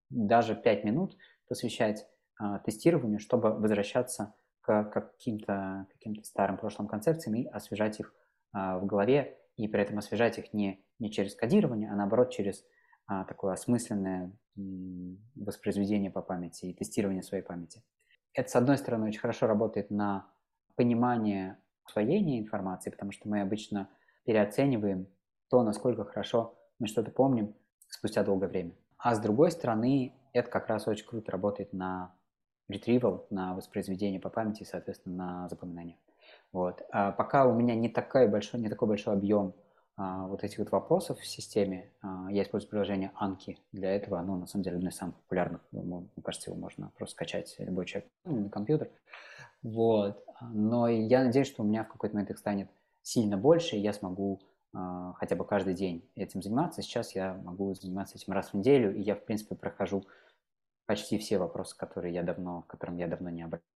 [0.10, 2.15] даже 5 минут посвящать а,
[2.66, 8.14] тестированию, чтобы возвращаться к каким-то каким старым прошлым концепциям и освежать их
[8.52, 12.66] а, в голове, и при этом освежать их не, не через кодирование, а наоборот через
[13.28, 14.36] такое осмысленное
[15.36, 17.84] воспроизведение по памяти и тестирование своей памяти.
[18.34, 20.28] Это, с одной стороны, очень хорошо работает на
[20.76, 23.90] понимание усвоения информации, потому что мы обычно
[24.26, 25.08] переоцениваем
[25.50, 27.56] то, насколько хорошо мы что-то помним
[27.88, 28.76] спустя долгое время.
[28.98, 32.16] А с другой стороны, это как раз очень круто работает на
[32.70, 35.98] retrieval, на воспроизведение по памяти соответственно, на запоминание.
[36.52, 36.82] Вот.
[36.92, 39.54] А пока у меня не такой большой, не такой большой объем
[39.98, 44.20] а, вот этих вот вопросов в системе, а, я использую приложение Anki для этого.
[44.20, 45.62] Оно, на самом деле, одно из самых популярных.
[45.72, 48.90] Мне кажется, его можно просто скачать любой человек на компьютер.
[49.64, 50.24] Вот.
[50.42, 52.70] Но я надеюсь, что у меня в какой-то момент их станет
[53.02, 54.42] сильно больше, и я смогу
[54.74, 56.82] э, хотя бы каждый день этим заниматься.
[56.82, 60.06] Сейчас я могу заниматься этим раз в неделю, и я, в принципе, прохожу
[60.86, 63.70] почти все вопросы, которые я давно, к которым я давно не обратился,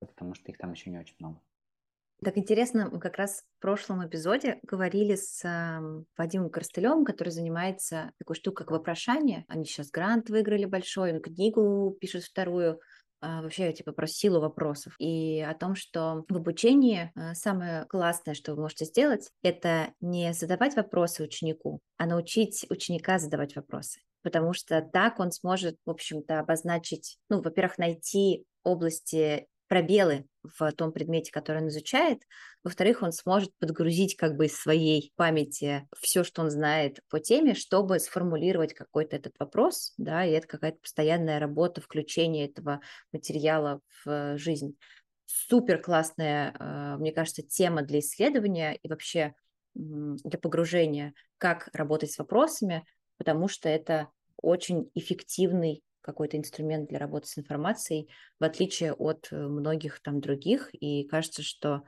[0.00, 1.40] потому что их там еще не очень много.
[2.24, 8.10] Так интересно, мы как раз в прошлом эпизоде говорили с э, Вадимом Корстылем, который занимается
[8.18, 9.44] такой штукой, как вопрошание.
[9.46, 12.80] Они сейчас грант выиграли большой, он книгу пишет вторую
[13.20, 18.34] а, вообще типа про силу вопросов и о том, что в обучении а, самое классное,
[18.34, 24.00] что вы можете сделать, это не задавать вопросы ученику, а научить ученика задавать вопросы.
[24.22, 30.92] Потому что так он сможет, в общем-то, обозначить, ну, во-первых, найти области пробелы в том
[30.92, 32.22] предмете, который он изучает.
[32.64, 37.54] Во-вторых, он сможет подгрузить как бы из своей памяти все, что он знает по теме,
[37.54, 42.80] чтобы сформулировать какой-то этот вопрос, да, и это какая-то постоянная работа, включение этого
[43.12, 44.76] материала в жизнь.
[45.26, 49.34] Супер классная, а, мне кажется, тема для исследования и вообще
[49.74, 52.84] для погружения, как работать с вопросами,
[53.18, 54.08] потому что это
[54.40, 58.08] очень эффективный какой-то инструмент для работы с информацией,
[58.40, 60.70] в отличие от многих там других.
[60.72, 61.82] И кажется, что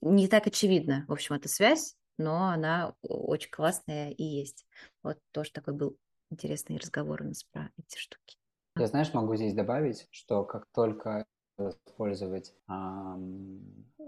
[0.00, 4.66] не так очевидно, в общем, эта связь, но она очень классная и есть.
[5.02, 5.98] Вот тоже такой был
[6.30, 8.38] интересный разговор у нас про эти штуки.
[8.78, 11.26] Я, знаешь, могу здесь добавить, что как только
[11.58, 12.54] использовать,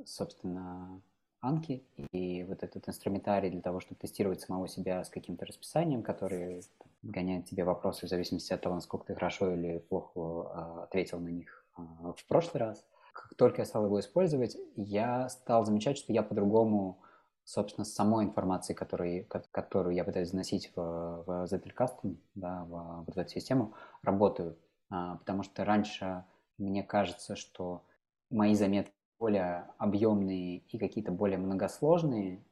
[0.04, 1.02] собственно,
[1.40, 6.62] анки и вот этот инструментарий для того, чтобы тестировать самого себя с каким-то расписанием, который
[7.02, 11.28] гоняет тебе вопросы в зависимости от того, насколько ты хорошо или плохо а, ответил на
[11.28, 12.84] них а, в прошлый раз.
[13.12, 17.00] Как только я стал его использовать, я стал замечать, что я по-другому
[17.48, 23.16] собственно, с самой информацией, которую, которую я пытаюсь заносить в, в Zettelkasten, да, в, в
[23.16, 23.72] эту систему,
[24.02, 24.58] работаю.
[24.90, 26.24] А, потому что раньше
[26.58, 27.84] мне кажется, что
[28.28, 32.42] мои заметки более объемные и какие-то более многосложные,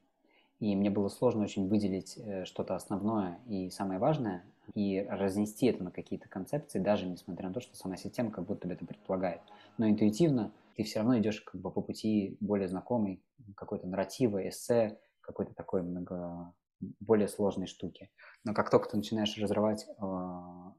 [0.58, 5.84] и мне было сложно очень выделить э, что-то основное и самое важное, и разнести это
[5.84, 9.40] на какие-то концепции, даже несмотря на то, что сама система как будто бы это предполагает.
[9.78, 13.22] Но интуитивно ты все равно идешь как бы по пути более знакомой
[13.54, 16.52] какой-то нарратива, эссе, какой-то такой много
[17.00, 18.10] более сложной штуки.
[18.44, 20.02] Но как только ты начинаешь разрывать э,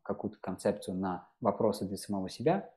[0.03, 2.69] какую-то концепцию на вопросы для самого себя,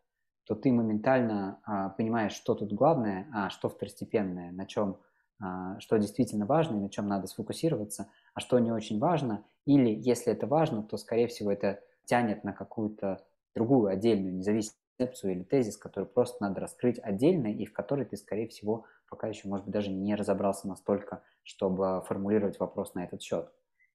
[0.44, 4.98] то ты моментально э, понимаешь, что тут главное, а что второстепенное, на чем,
[5.42, 9.44] э, что действительно важно и на чем надо сфокусироваться, а что не очень важно.
[9.66, 13.24] Или если это важно, то, скорее всего, это тянет на какую-то
[13.55, 18.16] другую отдельную независимую концепцию или тезис, который просто надо раскрыть отдельно и в который ты,
[18.16, 23.22] скорее всего, пока еще, может быть, даже не разобрался настолько, чтобы формулировать вопрос на этот
[23.22, 23.50] счет.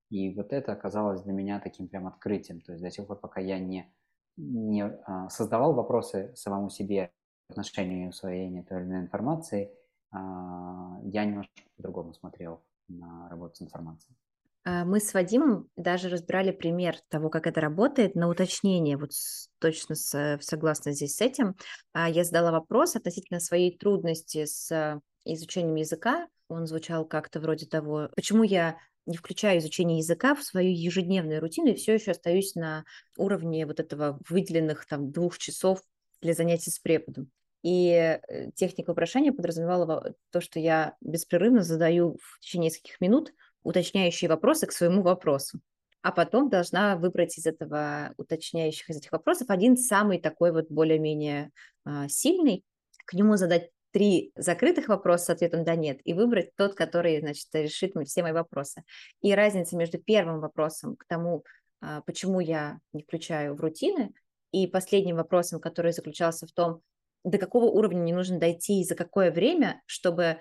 [0.10, 2.62] И вот это оказалось для меня таким прям открытием.
[2.62, 3.92] То есть до тех пор, пока я не,
[4.38, 7.12] не а, создавал вопросы самому себе
[7.48, 9.72] в отношении усвоения той или иной информации,
[10.12, 14.16] а, я немножко по-другому смотрел на работу с информацией.
[14.64, 19.12] А, мы с Вадимом даже разбирали пример того, как это работает, на уточнение, вот
[19.60, 21.56] точно с, согласна здесь с этим.
[21.94, 26.28] Я задала вопрос относительно своей трудности с изучением языка.
[26.48, 31.70] Он звучал как-то вроде того, почему я не включаю изучение языка в свою ежедневную рутину
[31.70, 32.86] и все еще остаюсь на
[33.18, 35.82] уровне вот этого выделенных там двух часов
[36.22, 37.30] для занятий с преподом.
[37.64, 44.30] И э, техника вопрошания подразумевала то, что я беспрерывно задаю в течение нескольких минут уточняющие
[44.30, 45.60] вопросы к своему вопросу.
[46.04, 51.50] А потом должна выбрать из этого уточняющих из этих вопросов один самый такой вот более-менее
[51.84, 52.64] а, сильный,
[53.06, 57.48] к нему задать три закрытых вопроса с ответом «да», «нет», и выбрать тот, который, значит,
[57.54, 58.84] решит все мои вопросы.
[59.22, 61.46] И разница между первым вопросом к тому,
[61.80, 64.14] а, почему я не включаю в рутины,
[64.52, 66.82] и последним вопросом, который заключался в том,
[67.24, 70.40] до какого уровня не нужно дойти и за какое время, чтобы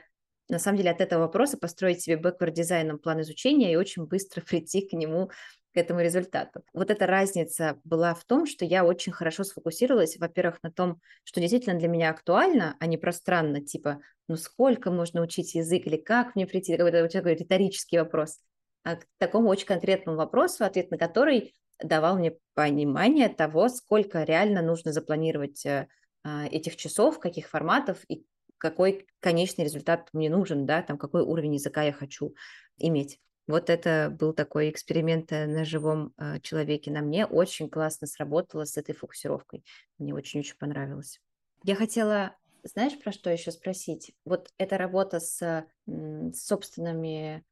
[0.49, 4.81] на самом деле от этого вопроса построить себе бэквард-дизайном план изучения и очень быстро прийти
[4.81, 5.31] к нему,
[5.75, 6.63] к этому результату.
[6.73, 11.41] Вот эта разница была в том, что я очень хорошо сфокусировалась, во-первых, на том, что
[11.41, 16.37] действительно для меня актуально, а не пространно, типа, ну сколько можно учить язык или как
[16.37, 18.39] мне прийти, какой-то такой риторический вопрос,
[18.85, 24.63] а к такому очень конкретному вопросу, ответ на который давал мне понимание того, сколько реально
[24.63, 25.89] нужно запланировать э,
[26.23, 28.25] а, этих часов, каких форматов и
[28.59, 32.35] какой конечный результат мне нужен, да, там какой уровень языка я хочу
[32.79, 33.19] иметь.
[33.47, 36.91] Вот это был такой эксперимент э, на живом э, человеке.
[36.91, 39.65] На мне очень классно сработало с этой фокусировкой.
[39.99, 41.21] Мне очень-очень понравилось.
[41.63, 44.15] Я хотела, знаешь, про что еще спросить?
[44.25, 47.45] Вот эта работа с, с собственными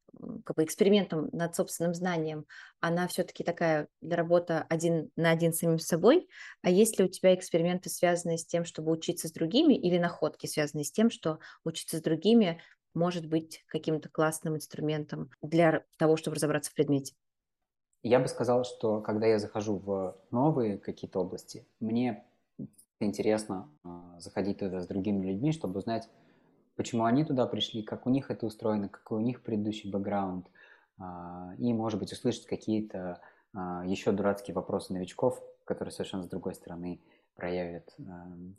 [0.44, 2.46] как бы экспериментом над собственным знанием,
[2.80, 6.28] она все-таки такая для работы один на один с самим собой,
[6.62, 10.46] а есть ли у тебя эксперименты, связанные с тем, чтобы учиться с другими, или находки,
[10.46, 12.60] связанные с тем, что учиться с другими
[12.94, 17.14] может быть каким-то классным инструментом для того, чтобы разобраться в предмете?
[18.02, 22.24] Я бы сказал, что когда я захожу в новые какие-то области, мне
[22.98, 26.08] интересно а, заходить туда с другими людьми, чтобы узнать,
[26.76, 30.48] почему они туда пришли, как у них это устроено, какой у них предыдущий бэкграунд,
[30.98, 33.20] а, и, может быть, услышать какие-то
[33.54, 37.00] а, еще дурацкие вопросы новичков, которые совершенно с другой стороны
[37.34, 37.96] проявят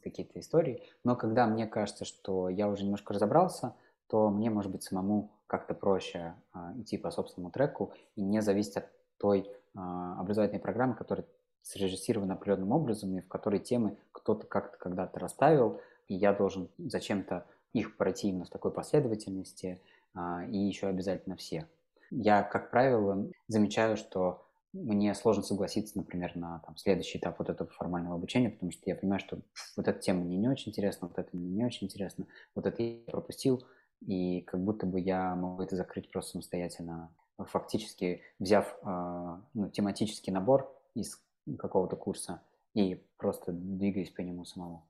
[0.02, 0.82] какие-то истории.
[1.04, 3.76] Но когда мне кажется, что я уже немножко разобрался,
[4.08, 6.36] то мне, может быть, самому как-то проще
[6.78, 8.86] идти по собственному треку и не зависеть от
[9.18, 11.26] той образовательной программы, которая
[11.62, 17.46] срежиссирована определенным образом и в которой темы кто-то как-то когда-то расставил, и я должен зачем-то
[17.72, 19.82] их пройти именно в такой последовательности,
[20.14, 21.68] а, и еще обязательно все.
[22.12, 27.70] Я, как правило, замечаю, что мне сложно согласиться, например, на там, следующий этап вот этого
[27.70, 29.40] формального обучения, потому что я понимаю, что
[29.76, 32.82] вот эта тема мне не очень интересна, вот это мне не очень интересно, вот это
[32.82, 33.64] я пропустил,
[34.06, 40.32] и как будто бы я могу это закрыть просто самостоятельно, фактически взяв э, ну, тематический
[40.32, 41.22] набор из
[41.58, 42.42] какого-то курса
[42.74, 44.88] и просто двигаясь по нему самому.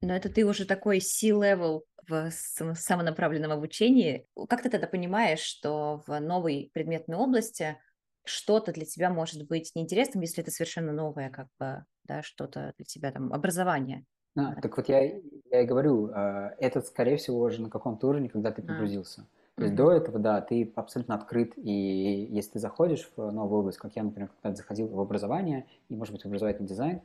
[0.00, 4.26] Но это ты уже такой C-level в самонаправленном обучении.
[4.48, 7.78] Как ты тогда понимаешь, что в новой предметной области
[8.24, 12.84] что-то для тебя может быть неинтересным, если это совершенно новое, как бы, да, что-то для
[12.84, 14.04] тебя там, образование?
[14.36, 15.20] А, так вот я,
[15.54, 18.64] я и говорю, а, это, скорее всего, уже на каком-то уровне, когда ты а.
[18.64, 19.22] погрузился.
[19.22, 19.24] А.
[19.56, 19.76] То есть mm-hmm.
[19.76, 24.02] до этого, да, ты абсолютно открыт, и если ты заходишь в новую область, как я,
[24.02, 27.00] например, когда заходил в образование, и, может быть, в образовательный дизайн,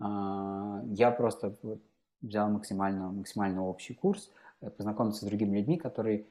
[0.00, 1.54] а, я просто
[2.20, 4.30] взял максимально, максимально общий курс,
[4.60, 6.24] э, познакомиться с другими людьми, которые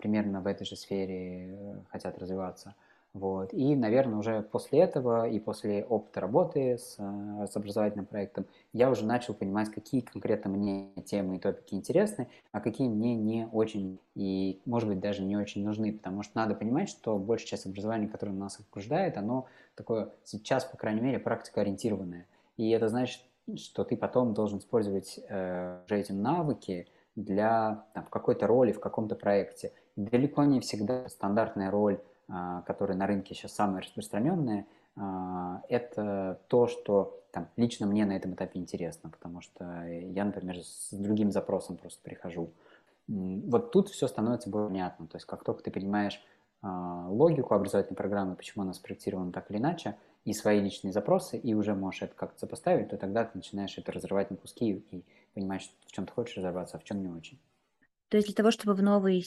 [0.00, 2.74] примерно в этой же сфере э, хотят развиваться–
[3.12, 3.52] вот.
[3.52, 8.88] И, наверное, уже после этого и после опыта работы с, э, с образовательным проектом я
[8.88, 13.98] уже начал понимать, какие конкретно мне темы и топики интересны, а какие мне не очень
[14.14, 18.06] и, может быть, даже не очень нужны, потому что надо понимать, что большая часть образования,
[18.06, 22.28] которое нас окружает, оно такое сейчас, по крайней мере, практикоориентированное.
[22.56, 23.22] И это значит,
[23.56, 26.86] что ты потом должен использовать э, уже эти навыки
[27.16, 29.72] для там, какой-то роли, в каком-то проекте.
[29.96, 32.00] Далеко не всегда стандартная роль
[32.66, 34.66] которые на рынке сейчас самые распространенные,
[34.96, 40.58] а, это то, что там, лично мне на этом этапе интересно, потому что я, например,
[40.62, 42.52] с другим запросом просто прихожу.
[43.06, 45.06] Вот тут все становится более понятно.
[45.06, 46.20] То есть как только ты понимаешь
[46.62, 51.54] а, логику образовательной программы, почему она спроектирована так или иначе, и свои личные запросы, и
[51.54, 55.04] уже можешь это как-то сопоставить, то тогда ты начинаешь это разрывать на куски и
[55.34, 57.40] понимаешь, в чем ты хочешь разобраться, а в чем не очень.
[58.10, 59.24] То есть для того, чтобы в новой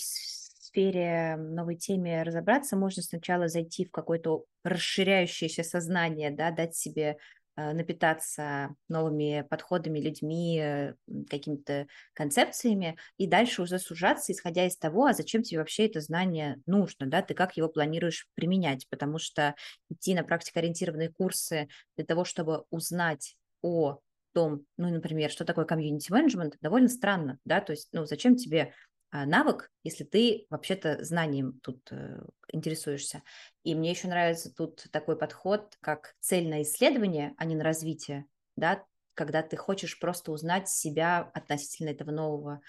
[0.74, 7.18] сфере, новой теме разобраться, можно сначала зайти в какое-то расширяющееся сознание, да, дать себе
[7.56, 10.94] э, напитаться новыми подходами, людьми, э,
[11.30, 16.62] какими-то концепциями, и дальше уже сужаться, исходя из того, а зачем тебе вообще это знание
[16.66, 19.54] нужно, да, ты как его планируешь применять, потому что
[19.92, 24.00] идти на практикоориентированные курсы для того, чтобы узнать о
[24.34, 28.74] том, ну, например, что такое комьюнити-менеджмент, довольно странно, да, то есть, ну, зачем тебе
[29.14, 33.24] навык, если ты вообще-то знанием тут э, интересуешься.
[33.64, 38.26] И мне еще нравится тут такой подход, как цель на исследование, а не на развитие,
[38.56, 38.84] да,
[39.14, 42.62] когда ты хочешь просто узнать себя относительно этого нового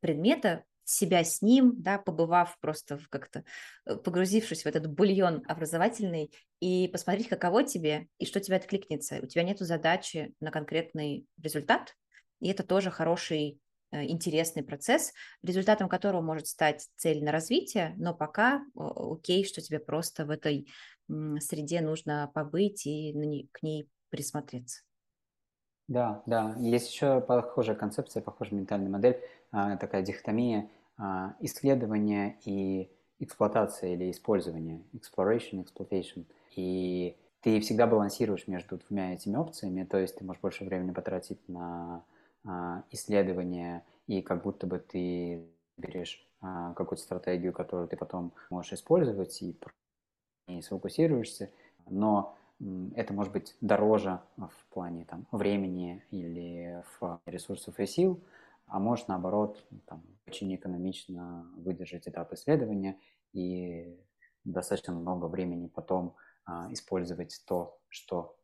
[0.00, 3.44] предмета, себя с ним, да, побывав просто как-то,
[3.86, 9.20] э, погрузившись в этот бульон образовательный, и посмотреть, каково тебе, и что тебе откликнется.
[9.22, 11.94] У тебя нет задачи на конкретный результат,
[12.40, 13.60] и это тоже хороший
[13.92, 15.12] интересный процесс,
[15.42, 20.68] результатом которого может стать цель на развитие, но пока окей, что тебе просто в этой
[21.40, 24.82] среде нужно побыть и к ней присмотреться.
[25.88, 26.54] Да, да.
[26.58, 29.20] Есть еще похожая концепция, похожая ментальная модель,
[29.50, 36.26] а, такая дихотомия а, исследования и эксплуатация или использование, exploration, exploitation.
[36.54, 41.40] И ты всегда балансируешь между двумя этими опциями, то есть ты можешь больше времени потратить
[41.48, 42.04] на
[42.90, 49.42] исследования, и как будто бы ты берешь а, какую-то стратегию, которую ты потом можешь использовать
[49.42, 49.58] и,
[50.46, 51.50] и сфокусируешься,
[51.86, 52.36] но
[52.94, 58.22] это может быть дороже в плане там, времени или в ресурсов и сил,
[58.66, 62.98] а может наоборот там, очень экономично выдержать этап исследования
[63.32, 63.98] и
[64.44, 68.39] достаточно много времени потом а, использовать то, что а,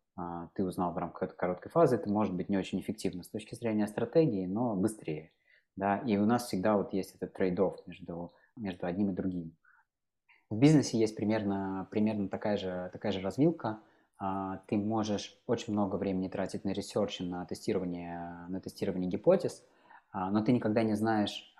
[0.55, 3.55] ты узнал в рамках этой короткой фазы, это может быть не очень эффективно с точки
[3.55, 5.33] зрения стратегии, но быстрее.
[5.77, 5.99] Да?
[5.99, 9.55] И у нас всегда вот есть этот trade-off между, между одним и другим.
[10.49, 13.81] В бизнесе есть примерно, примерно такая, же, такая же развилка.
[14.19, 19.64] А, ты можешь очень много времени тратить на research, на тестирование, на тестирование гипотез,
[20.12, 21.55] а, но ты никогда не знаешь,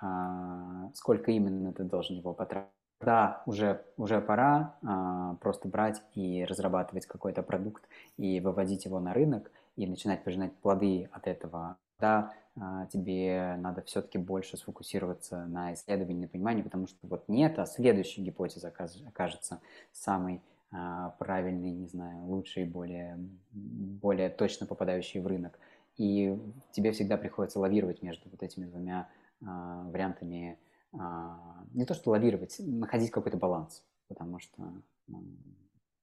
[0.95, 2.71] сколько именно ты должен его потратить
[3.01, 7.85] да, уже, уже пора а, просто брать и разрабатывать какой-то продукт
[8.17, 11.77] и выводить его на рынок и начинать пожинать плоды от этого.
[11.99, 17.59] Да, а, тебе надо все-таки больше сфокусироваться на исследовании, на понимании, потому что вот нет,
[17.59, 18.73] а следующая гипотеза
[19.07, 19.61] окажется
[19.93, 20.43] самой
[20.73, 23.19] а, правильной, не знаю, лучшей, более,
[23.53, 25.59] более точно попадающей в рынок.
[25.97, 26.39] И
[26.73, 29.09] тебе всегда приходится лавировать между вот этими двумя
[29.45, 30.59] а, вариантами
[30.93, 35.25] не то что лавировать, находить какой-то баланс, потому что ну,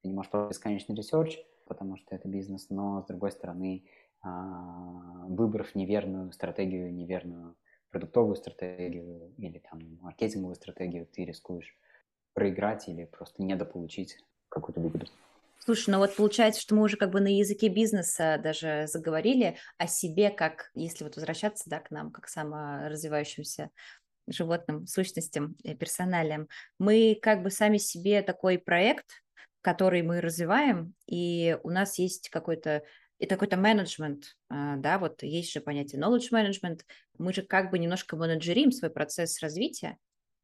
[0.02, 3.84] ты не можешь бесконечный research, потому что это бизнес, но с другой стороны,
[4.20, 7.56] а, выбрав неверную стратегию, неверную
[7.90, 11.76] продуктовую стратегию или там маркетинговую стратегию, ты рискуешь
[12.32, 14.18] проиграть или просто недополучить
[14.48, 15.06] какую-то выгоду.
[15.58, 19.86] Слушай, ну вот получается, что мы уже как бы на языке бизнеса даже заговорили о
[19.86, 23.70] себе, как, если вот возвращаться, да, к нам, как саморазвивающимся
[24.26, 26.48] животным сущностям, персоналиям,
[26.78, 29.06] мы как бы сами себе такой проект,
[29.60, 32.82] который мы развиваем, и у нас есть какой-то
[33.18, 36.80] это какой-то менеджмент, а, да, вот есть же понятие knowledge management,
[37.16, 39.98] мы же как бы немножко менеджерим свой процесс развития.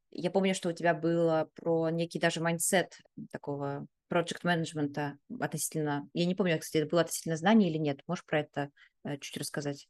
[0.09, 2.97] Я помню, что у тебя было про некий даже mindset
[3.31, 8.25] такого project менеджмента относительно, я не помню, кстати, это было относительно знаний или нет, можешь
[8.25, 8.69] про это
[9.03, 9.87] э, чуть рассказать?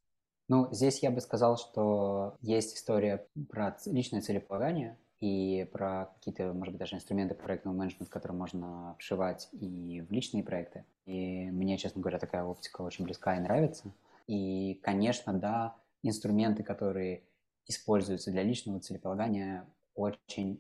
[0.48, 6.74] Ну, здесь я бы сказал, что есть история про личное целеполагание, и про какие-то, может
[6.74, 10.84] быть, даже инструменты проектного менеджмента, которые можно вшивать и в личные проекты.
[11.06, 13.94] И мне, честно говоря, такая оптика очень близка и нравится.
[14.26, 17.22] И, конечно, да, инструменты, которые
[17.68, 20.60] используются для личного целеполагания, очень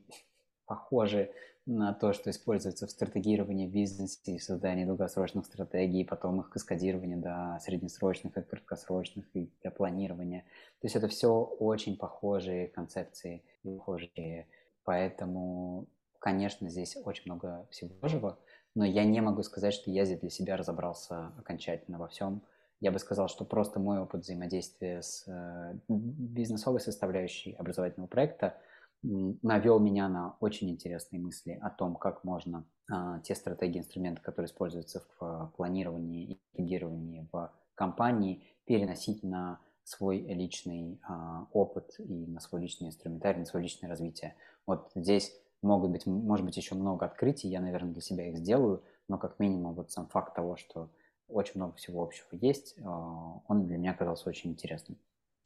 [0.67, 1.31] похожи
[1.65, 6.49] на то, что используется в стратегировании в бизнесе и в создании долгосрочных стратегий, потом их
[6.49, 10.41] каскадирование до среднесрочных и краткосрочных и для планирования.
[10.81, 14.47] То есть это все очень похожие концепции похожие.
[14.83, 15.87] Поэтому,
[16.17, 18.39] конечно, здесь очень много всего живого,
[18.73, 22.41] но я не могу сказать, что я здесь для себя разобрался окончательно во всем.
[22.79, 28.57] Я бы сказал, что просто мой опыт взаимодействия с э, бизнесовой составляющей образовательного проекта–
[29.03, 34.47] навел меня на очень интересные мысли о том, как можно а, те стратегии, инструменты, которые
[34.47, 42.27] используются в а, планировании и лидировании в компании, переносить на свой личный а, опыт и
[42.27, 44.35] на свой личный инструментарий, на свое личное развитие.
[44.67, 48.83] Вот здесь могут быть, может быть, еще много открытий, я, наверное, для себя их сделаю,
[49.07, 50.89] но как минимум вот сам факт того, что
[51.27, 54.97] очень много всего общего есть, он для меня оказался очень интересным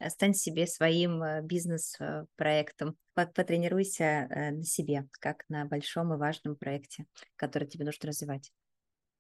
[0.09, 7.05] стань себе своим э, бизнес-проектом, потренируйся э, на себе, как на большом и важном проекте,
[7.35, 8.51] который тебе нужно развивать.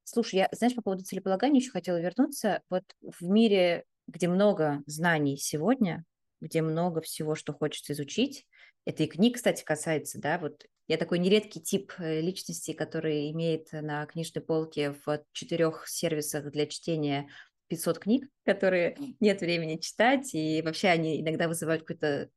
[0.03, 2.61] Слушай, я, знаешь, по поводу целеполагания еще хотела вернуться.
[2.69, 6.03] Вот в мире, где много знаний сегодня,
[6.41, 8.45] где много всего, что хочется изучить,
[8.85, 13.71] это и книг, кстати, касается, да, вот я такой нередкий тип э, личности, который имеет
[13.71, 17.27] на книжной полке в четырех сервисах для чтения
[17.67, 22.29] 500 книг, которые нет времени читать, и вообще они иногда вызывают какое-то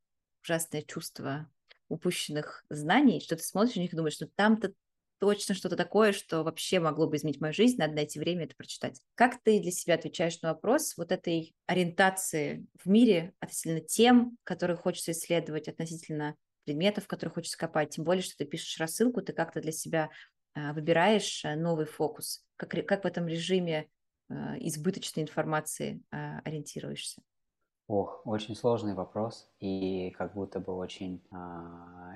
[0.43, 1.51] ужасное чувство
[1.89, 4.73] упущенных знаний, что ты смотришь на них и думаешь, что там-то
[5.19, 9.01] точно что-то такое, что вообще могло бы изменить мою жизнь, надо найти время это прочитать.
[9.15, 14.77] Как ты для себя отвечаешь на вопрос вот этой ориентации в мире относительно тем, которые
[14.77, 19.61] хочется исследовать, относительно предметов, которые хочется копать, тем более, что ты пишешь рассылку, ты как-то
[19.61, 20.11] для себя
[20.55, 22.45] а, выбираешь а, новый фокус.
[22.57, 23.98] Как, как в этом режиме Э,
[24.31, 27.23] избыточной информации а, ориентируешься?
[27.89, 31.37] Ох, очень сложный вопрос и как будто бы очень э,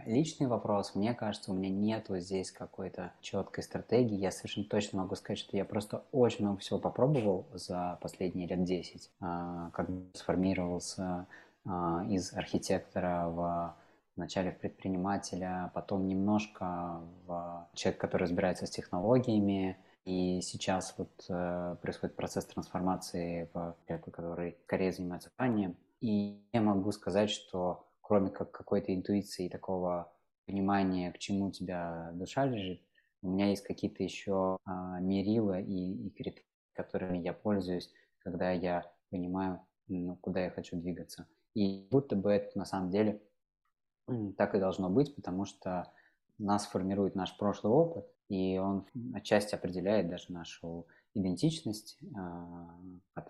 [0.05, 0.95] личный вопрос.
[0.95, 4.19] Мне кажется, у меня нету здесь какой-то четкой стратегии.
[4.19, 8.65] Я совершенно точно могу сказать, что я просто очень много всего попробовал за последние лет
[8.65, 11.27] 10, э, а, как сформировался
[11.65, 11.71] э,
[12.11, 13.75] из архитектора в
[14.15, 21.77] вначале в предпринимателя, потом немножко в человек, который разбирается с технологиями, и сейчас вот э,
[21.81, 25.77] происходит процесс трансформации в человека, который скорее занимается питанием.
[26.01, 30.13] И я могу сказать, что кроме как какой-то интуиции и такого
[30.47, 32.83] понимания, к чему у тебя душа лежит,
[33.23, 38.91] у меня есть какие-то еще э, мерила и, и критерии, которыми я пользуюсь, когда я
[39.11, 41.29] понимаю, ну, куда я хочу двигаться.
[41.55, 43.23] И будто бы это на самом деле
[44.37, 45.93] так и должно быть, потому что
[46.39, 52.79] нас формирует наш прошлый опыт, и он отчасти определяет даже нашу идентичность, а,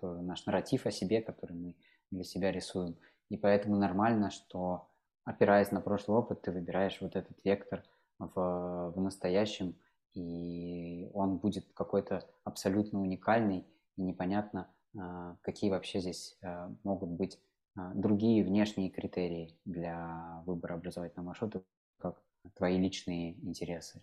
[0.01, 1.75] наш нарратив о себе, который мы
[2.09, 2.95] для себя рисуем.
[3.27, 4.87] И поэтому нормально, что
[5.25, 7.83] опираясь на прошлый опыт, ты выбираешь вот этот вектор
[8.17, 9.75] в, в настоящем,
[10.13, 13.65] и он будет какой-то абсолютно уникальный,
[13.97, 17.41] и непонятно, а, какие вообще здесь а, могут быть
[17.75, 21.63] другие внешние критерии для выбора образовательного маршрута,
[21.97, 22.21] как
[22.55, 24.01] твои личные интересы.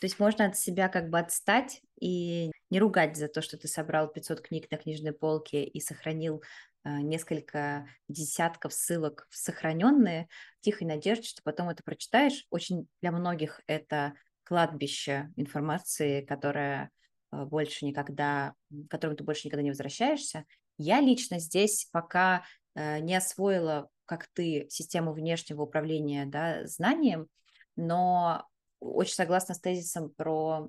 [0.00, 3.66] То есть можно от себя как бы отстать и не ругать за то, что ты
[3.66, 6.42] собрал 500 книг на книжной полке и сохранил
[6.84, 10.28] э, несколько десятков ссылок в сохраненные,
[10.60, 12.46] тихой надежде, что потом это прочитаешь.
[12.50, 16.90] Очень для многих это кладбище информации, которая
[17.32, 20.44] э, больше никогда, к которому ты больше никогда не возвращаешься.
[20.76, 22.44] Я лично здесь пока
[22.76, 27.28] э, не освоила, как ты, систему внешнего управления да, знанием,
[27.74, 28.46] но
[28.80, 30.68] очень согласна с тезисом про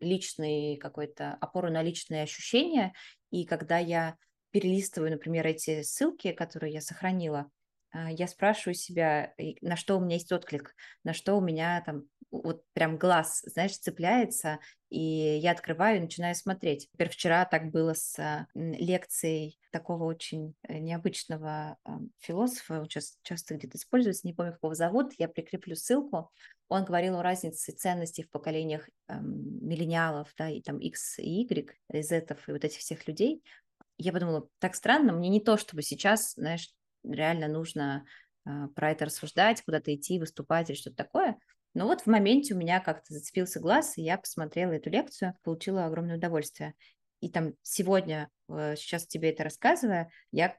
[0.00, 2.92] личный какой-то опору на личные ощущения.
[3.30, 4.16] И когда я
[4.50, 7.50] перелистываю, например, эти ссылки, которые я сохранила,
[7.92, 12.04] а, я спрашиваю себя, на что у меня есть отклик, на что у меня там
[12.30, 14.60] вот прям глаз, знаешь, цепляется,
[14.90, 16.88] и я открываю и начинаю смотреть.
[16.92, 23.16] Например, вчера так было с а, лекцией такого очень э, необычного а, философа, он сейчас
[23.22, 26.32] часто где-то используется, не помню, какого зовут, я прикреплю ссылку.
[26.68, 31.76] Он говорил о разнице ценностей в поколениях эм, миллениалов, да, и там X и Y,
[31.92, 33.42] Z и вот этих всех людей.
[33.96, 36.68] я подумала, так странно, мне не то, чтобы сейчас, знаешь,
[37.04, 38.04] реально нужно
[38.44, 41.38] э, про это рассуждать, куда-то идти, выступать или что-то такое.
[41.74, 45.86] Но вот в моменте у меня как-то зацепился глаз, и я посмотрела эту лекцию, получила
[45.86, 46.74] огромное удовольствие.
[47.20, 50.56] И там сегодня, э, сейчас тебе это рассказывая, я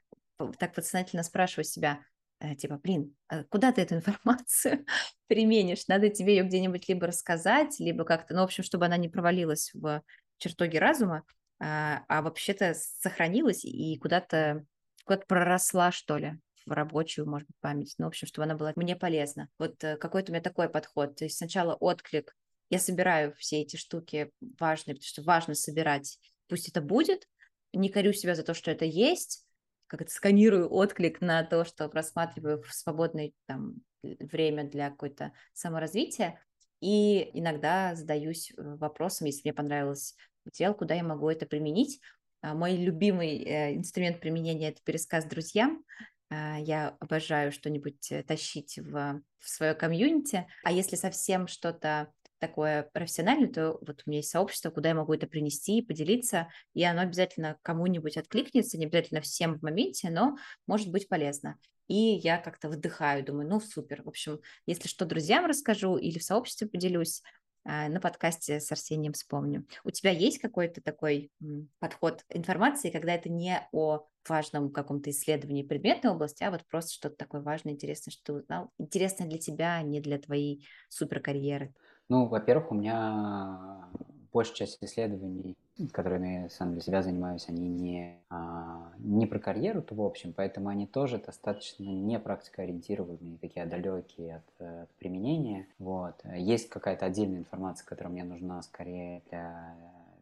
[0.57, 1.99] так подсознательно спрашиваю себя,
[2.39, 4.85] э, типа, блин, а куда ты эту информацию
[5.27, 5.87] применишь?
[5.87, 9.71] Надо тебе ее где-нибудь либо рассказать, либо как-то, ну, в общем, чтобы она не провалилась
[9.73, 10.03] в
[10.37, 11.23] чертоге разума,
[11.59, 14.65] а, а вообще-то сохранилась и куда-то
[15.05, 17.95] куда проросла, что ли, в рабочую, может быть, память.
[17.97, 19.49] Ну, в общем, чтобы она была мне полезна.
[19.57, 21.15] Вот э, какой-то у меня такой подход.
[21.15, 22.35] То есть сначала отклик.
[22.69, 26.19] Я собираю все эти штуки важные, потому что важно собирать.
[26.47, 27.27] Пусть это будет.
[27.73, 29.45] Не корю себя за то, что это есть.
[29.87, 36.39] Как это сканирую отклик на то, что просматриваю в свободное там, время для какой-то саморазвития.
[36.79, 40.15] И иногда задаюсь э, вопросом, если мне понравилось
[40.53, 41.99] дел, куда я могу это применить.
[42.41, 45.83] А, мой любимый э, инструмент применения– это пересказ друзьям.
[46.31, 50.47] А, я обожаю что-нибудь э, тащить в, в свое комьюнити.
[50.63, 55.13] А если совсем что-то такое профессиональное, то вот у меня есть сообщество, куда я могу
[55.13, 60.37] это принести и поделиться, и оно обязательно кому-нибудь откликнется, не обязательно всем в моменте, но
[60.65, 61.57] может быть полезно.
[61.87, 64.01] И я как-то выдыхаю, думаю, ну супер.
[64.01, 67.21] В общем, если что друзьям расскажу или в сообществе поделюсь,
[67.63, 69.65] на подкасте с Арсением вспомню.
[69.83, 71.31] У тебя есть какой-то такой
[71.79, 77.15] подход информации, когда это не о важном каком-то исследовании предметной области, а вот просто что-то
[77.15, 81.73] такое важное, интересное, что ты узнал, интересное для тебя, а не для твоей суперкарьеры?
[82.09, 83.89] Ну, во-первых, у меня
[84.31, 85.55] большая часть исследований,
[85.91, 90.69] которыми сам для себя занимаюсь, они не, а, не про карьеру, то в общем, поэтому
[90.69, 95.67] они тоже достаточно не практикоориентированные, такие далекие от, от применения.
[95.79, 96.15] Вот.
[96.35, 99.75] Есть какая-то отдельная информация, которая мне нужна скорее для,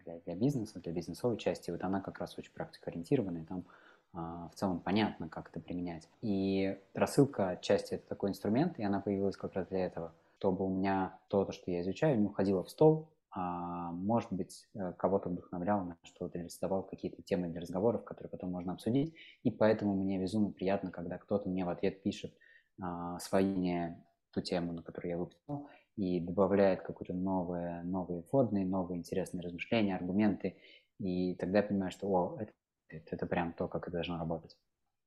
[0.06, 1.72] для, для бизнеса, для бизнесовой части.
[1.72, 3.66] Вот она как раз очень практикоориентированная, там
[4.14, 6.08] а, в целом понятно, как это применять.
[6.22, 10.70] И рассылка отчасти это такой инструмент, и она появилась как раз для этого, чтобы у
[10.70, 15.97] меня то, что я изучаю, не уходило в стол, может быть, э, кого-то вдохновлял на
[16.03, 19.13] что-то или создавал какие-то темы для разговоров, которые потом можно обсудить.
[19.43, 22.34] И поэтому мне безумно приятно, когда кто-то мне в ответ пишет
[22.82, 23.89] а, свои
[24.32, 29.95] ту тему, на которую я выписал, и добавляет какие-то новые, новые вводные, новые интересные размышления,
[29.95, 30.57] аргументы.
[30.99, 32.51] И тогда я понимаю, что о, это,
[32.88, 34.57] это, это прям то, как это должно работать.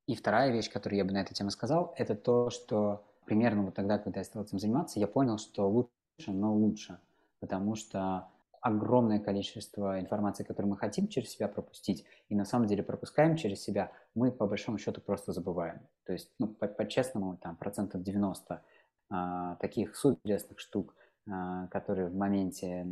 [0.07, 3.75] И вторая вещь, которую я бы на эту тему сказал, это то, что примерно вот
[3.75, 6.99] тогда, когда я стал этим заниматься, я понял, что лучше, но лучше–
[7.43, 8.29] потому что
[8.61, 13.61] огромное количество информации, которую мы хотим через себя пропустить, и на самом деле пропускаем через
[13.61, 15.81] себя, мы по большому счету просто забываем.
[16.05, 18.61] То есть, ну, по-честному, там процентов 90
[19.09, 20.95] а, таких суперинтересных штук,
[21.29, 22.87] а, которые в моменте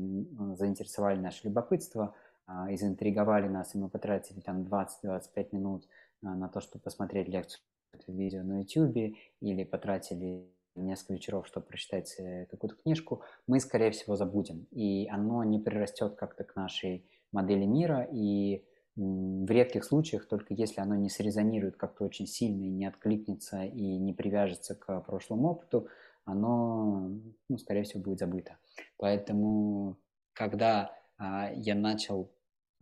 [0.56, 2.14] заинтересовали наше любопытство
[2.47, 5.88] а, и заинтриговали нас, и мы потратили там 20-25 минут
[6.26, 7.62] а, на то, чтобы посмотреть лекцию
[8.08, 14.15] видео на YouTube или потратили несколько вечеров, чтобы прочитать э, какую-то книжку, мы, скорее всего,
[14.15, 14.67] забудем.
[14.72, 18.07] И оно не прирастет как-то к нашей модели мира.
[18.11, 18.63] И
[18.95, 23.97] в редких случаях, только если оно не срезонирует как-то очень сильно и не откликнется и
[23.97, 25.88] не привяжется к прошлому опыту,
[26.26, 27.09] оно,
[27.49, 28.57] ну, скорее всего, будет забыто.
[28.97, 29.97] Поэтому,
[30.34, 32.32] когда а, я начал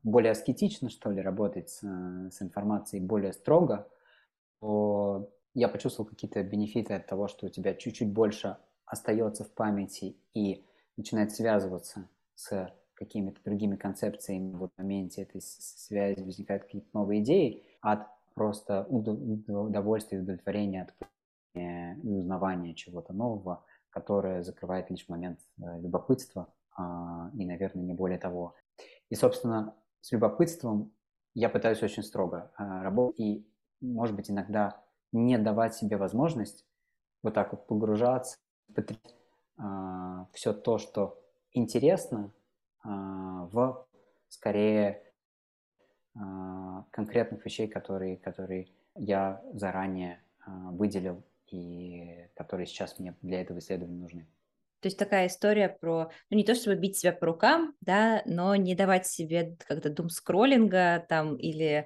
[0.03, 3.87] более аскетично, что ли, работать с, с информацией более строго,
[4.59, 10.17] то я почувствовал какие-то бенефиты от того, что у тебя чуть-чуть больше остается в памяти
[10.33, 10.65] и
[10.97, 14.53] начинает связываться с какими-то другими концепциями.
[14.53, 21.09] В моменте этой связи возникают какие-то новые идеи от просто удовольствия и удовлетворения от
[22.03, 28.55] узнавания чего-то нового, которое закрывает лишь момент э, любопытства а, и, наверное, не более того.
[29.09, 30.93] И, собственно, с любопытством
[31.33, 33.47] я пытаюсь очень строго а, работать и,
[33.81, 34.81] может быть, иногда
[35.11, 36.65] не давать себе возможность
[37.23, 38.37] вот так вот погружаться,
[38.73, 39.15] потребить
[39.57, 42.31] а, все то, что интересно,
[42.83, 43.85] а, в
[44.29, 45.03] скорее
[46.15, 53.59] а, конкретных вещей, которые, которые я заранее а, выделил и которые сейчас мне для этого
[53.59, 54.27] исследования нужны.
[54.81, 58.55] То есть такая история про, ну не то чтобы бить себя по рукам, да, но
[58.55, 61.85] не давать себе как-то дум скроллинга там или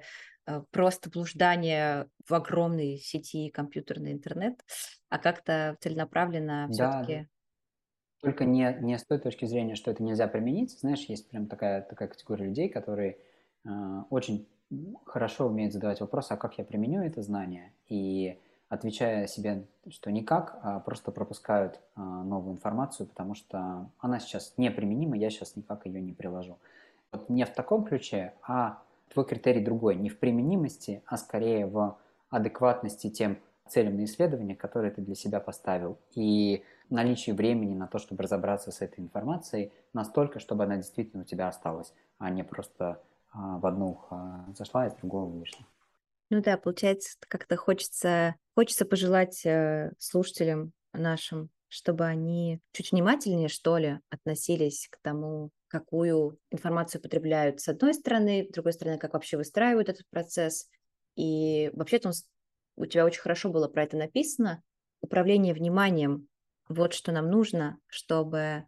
[0.70, 4.64] просто блуждание в огромной сети компьютерный интернет,
[5.08, 7.14] а как-то целенаправленно все-таки...
[7.14, 7.26] Да,
[8.20, 10.78] только не, не с той точки зрения, что это нельзя применить.
[10.80, 13.18] Знаешь, есть прям такая, такая категория людей, которые
[13.64, 13.68] э,
[14.08, 14.48] очень
[15.04, 17.72] хорошо умеют задавать вопрос, а как я применю это знание?
[17.86, 18.38] И
[18.68, 25.16] отвечая себе, что никак, а просто пропускают э, новую информацию, потому что она сейчас неприменима,
[25.16, 26.58] я сейчас никак ее не приложу.
[27.12, 28.82] Вот не в таком ключе, а
[29.12, 31.98] твой критерий другой, не в применимости, а скорее в
[32.30, 33.38] адекватности тем
[33.68, 38.70] целям на исследование, которые ты для себя поставил, и наличии времени на то, чтобы разобраться
[38.70, 43.00] с этой информацией настолько, чтобы она действительно у тебя осталась, а не просто
[43.32, 45.64] а, в одно ухо зашла, и с другого вышла.
[46.30, 53.76] Ну да, получается, как-то хочется, хочется пожелать э, слушателям нашим, чтобы они чуть внимательнее, что
[53.76, 59.36] ли, относились к тому, какую информацию потребляют с одной стороны, с другой стороны, как вообще
[59.36, 60.68] выстраивают этот процесс.
[61.16, 62.12] И вообще-то
[62.76, 64.62] у тебя очень хорошо было про это написано.
[65.00, 66.28] Управление вниманием–
[66.68, 68.66] вот что нам нужно, чтобы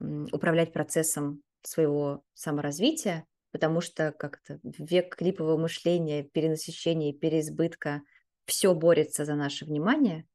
[0.00, 8.02] управлять процессом своего саморазвития, потому что как-то век клипового мышления, перенасыщения, переизбытка
[8.44, 10.26] все борется за наше внимание,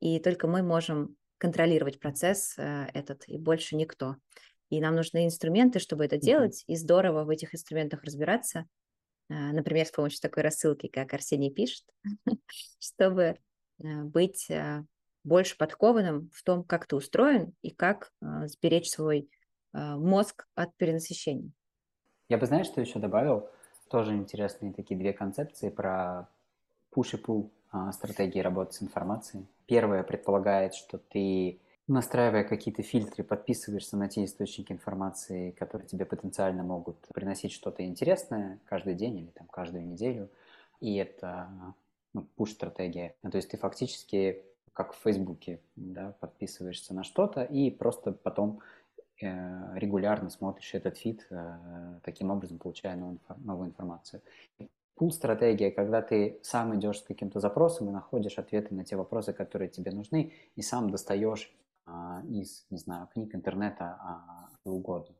[0.00, 4.16] и только мы можем контролировать процесс э, этот, и больше никто.
[4.76, 8.66] И нам нужны инструменты, чтобы это делать, и здорово в этих инструментах разбираться,
[9.28, 11.84] э, например, с помощью такой рассылки, как Арсений пишет,
[12.78, 14.50] чтобы э, быть
[15.22, 19.30] больше подкованным в том, как ты устроен и как сберечь свой
[19.72, 21.50] мозг от перенасыщения.
[22.28, 23.48] Я бы, знаешь, что еще добавил?
[23.88, 26.28] Тоже интересные такие две концепции про
[26.94, 29.46] push и pull а, стратегии работы с информацией.
[29.66, 36.62] Первая предполагает, что ты, настраивая какие-то фильтры, подписываешься на те источники информации, которые тебе потенциально
[36.62, 40.30] могут приносить что-то интересное каждый день или там каждую неделю.
[40.80, 41.48] И это
[42.12, 43.14] ну, push-стратегия.
[43.22, 48.60] То есть ты фактически как в Фейсбуке, да, подписываешься на что-то и просто потом
[49.22, 54.22] Э, регулярно смотришь этот фид, э, таким образом получая новую, новую информацию.
[54.96, 59.68] Пул-стратегия, когда ты сам идешь с каким-то запросом и находишь ответы на те вопросы, которые
[59.68, 61.54] тебе нужны, и сам достаешь
[62.28, 65.14] из, не знаю, книг интернета, а, угодно.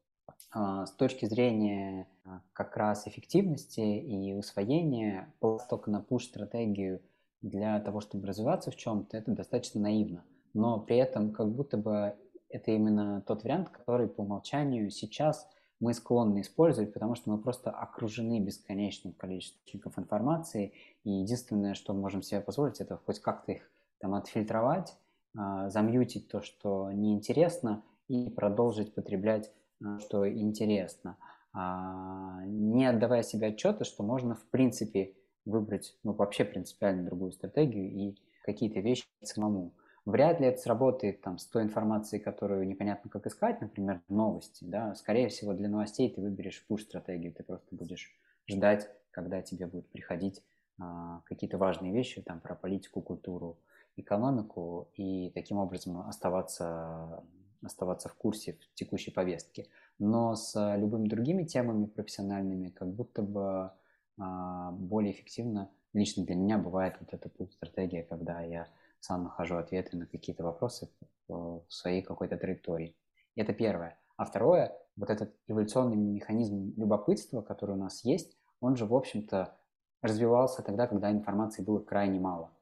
[0.50, 7.02] А, с точки зрения а, как раз эффективности и усвоения, только на пуш-стратегию
[7.42, 10.24] для того, чтобы развиваться в чем-то, это достаточно наивно.
[10.54, 12.14] Но при этом как будто бы
[12.48, 15.48] это именно тот вариант, который по умолчанию сейчас
[15.80, 22.00] мы склонны использовать, потому что мы просто окружены бесконечным количеством информации, и единственное, что мы
[22.00, 25.03] можем себе позволить, это хоть как-то их там отфильтровать, а,
[25.34, 29.50] замьютить то, что неинтересно, и продолжить потреблять,
[29.82, 31.16] а, что интересно,
[31.52, 35.14] а, не отдавая себе отчета, что можно в принципе
[35.44, 39.72] выбрать ну, вообще принципиально другую стратегию и какие-то вещи самому.
[40.04, 44.64] Вряд ли это сработает там, с той информацией, которую непонятно как искать, например, новости.
[44.64, 44.94] Да?
[44.94, 48.14] Скорее всего, для новостей ты выберешь пуш-стратегию, ты просто будешь
[48.46, 50.42] ждать, когда тебе будут приходить
[50.78, 53.58] а, какие-то важные вещи там, про политику, культуру,
[53.96, 57.24] экономику, и таким образом оставаться,
[57.62, 59.68] оставаться в курсе в текущей повестке.
[59.98, 63.70] Но с любыми другими темами профессиональными как будто бы
[64.18, 68.68] а, более эффективно лично для меня бывает вот эта пул-стратегия, когда я
[69.00, 70.90] сам нахожу ответы на какие-то вопросы
[71.28, 72.96] в своей какой-то траектории.
[73.36, 73.98] Это первое.
[74.16, 79.56] А второе, вот этот эволюционный механизм любопытства, который у нас есть, он же, в общем-то,
[80.02, 82.52] развивался тогда, когда информации было крайне мало.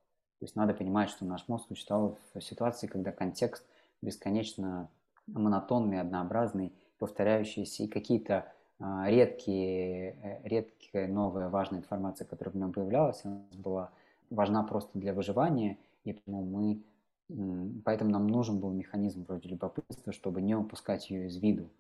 [0.43, 3.65] То есть надо понимать, что наш мозг существовал в ситуации, когда контекст
[4.03, 4.91] бесконечно
[5.29, 12.73] монотонный, однообразный, повторяющийся, и какие-то а, редкие, э, редкие новая важная информация, которая в нем
[12.73, 13.93] появлялась, она была
[14.31, 16.83] важна просто для выживания– и поэтому мы,
[17.85, 21.71] поэтому нам нужен был механизм вроде любопытства, чтобы не упускать ее из виду,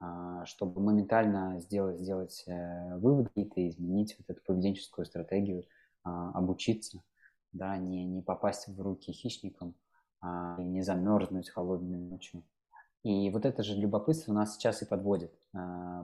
[0.00, 5.64] а, чтобы моментально сделать, сделать э, выводы какие-то, изменить вот эту поведенческую стратегию,
[6.04, 7.02] а, обучиться,
[7.52, 9.74] да, не, не попасть в руки хищникам,
[10.20, 12.42] а, и не замерзнуть холодной ночью.
[13.02, 15.32] И вот это же любопытство нас сейчас и подводит,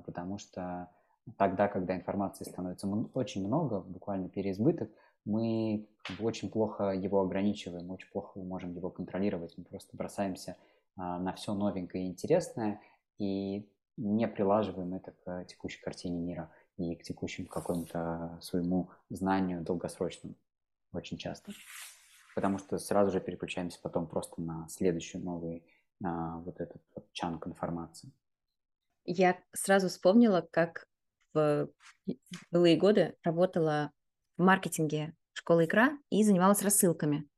[0.05, 0.91] потому что
[1.37, 4.91] тогда, когда информации становится очень много, буквально переизбыток,
[5.25, 5.87] мы
[6.19, 9.55] очень плохо его ограничиваем, очень плохо можем его контролировать.
[9.57, 10.57] Мы просто бросаемся
[10.97, 12.81] а, на все новенькое и интересное
[13.19, 20.35] и не прилаживаем это к текущей картине мира и к текущему какому-то своему знанию долгосрочному
[20.93, 21.53] очень часто.
[22.35, 25.65] Потому что сразу же переключаемся потом просто на следующий новый
[26.01, 28.13] на вот этот вот чанк информации.
[29.05, 30.87] Я сразу вспомнила, как
[31.35, 31.69] в
[32.51, 33.91] былые годы работала
[34.37, 37.29] в маркетинге школы икра и занималась рассылками.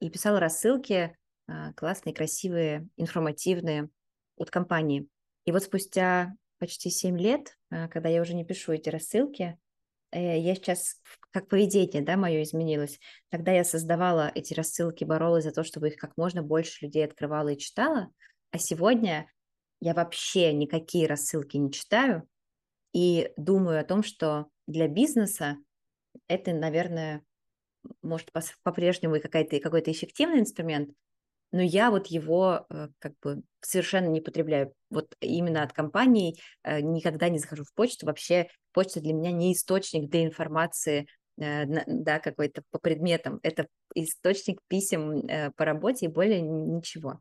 [0.00, 3.88] И писала рассылки а, классные, красивые, информативные
[4.36, 5.08] от компании.
[5.44, 9.58] И вот спустя почти 7 лет, а, когда я уже не пишу эти рассылки,
[10.20, 10.96] я сейчас,
[11.30, 12.98] как поведение, да, мое изменилось.
[13.30, 17.48] Тогда я создавала эти рассылки, боролась за то, чтобы их как можно больше людей открывала
[17.48, 18.10] и читала.
[18.50, 19.30] А сегодня
[19.80, 22.28] я вообще никакие рассылки не читаю
[22.92, 25.58] и думаю о том, что для бизнеса
[26.28, 27.22] это, наверное,
[28.00, 28.30] может
[28.62, 30.90] по-прежнему какой-то какой-то эффективный инструмент,
[31.54, 34.72] но я вот его э, как бы совершенно не потребляю.
[34.90, 38.06] Вот именно от компаний э, никогда не захожу в почту.
[38.06, 41.06] Вообще почта для меня не источник для информации,
[41.40, 43.40] э, да, какой-то по предметам.
[43.42, 47.20] Это источник писем по работе и более ничего.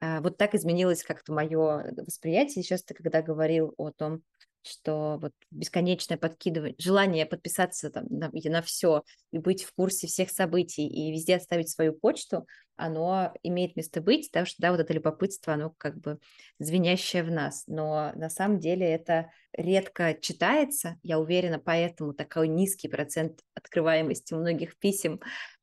[0.00, 2.62] А вот так изменилось как-то мое восприятие.
[2.62, 4.22] Сейчас ты когда говорил о том,
[4.62, 9.02] что вот бесконечное подкидывание, желание подписаться там на, на все
[9.32, 12.46] и быть в курсе всех событий и везде оставить свою почту,
[12.76, 16.18] оно имеет место быть, потому что, да, вот это любопытство, оно как бы
[16.58, 22.88] звенящее в нас, но на самом деле это редко читается, я уверена, поэтому такой низкий
[22.88, 25.20] процент открываемости многих писем,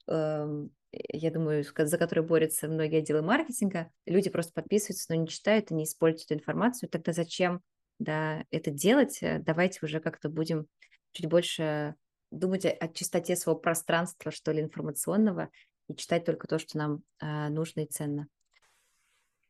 [0.07, 5.71] эм, я думаю, за который борются многие отделы маркетинга, люди просто подписываются, но не читают
[5.71, 7.61] и не используют эту информацию, тогда зачем
[7.99, 10.67] да, это делать, э, давайте уже как-то будем
[11.11, 11.95] чуть больше
[12.31, 15.49] думать о, чистоте своего пространства, что ли, информационного,
[15.87, 18.27] и читать только то, что нам э, нужно и ценно.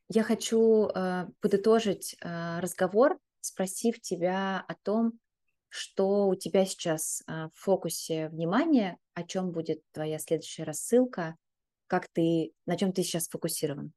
[0.09, 5.19] Я хочу э, подытожить э, разговор, спросив тебя о том,
[5.69, 11.35] что у тебя сейчас э, в фокусе внимания, о чем будет твоя следующая рассылка,
[11.87, 13.91] как ты, на чем ты сейчас сфокусирован.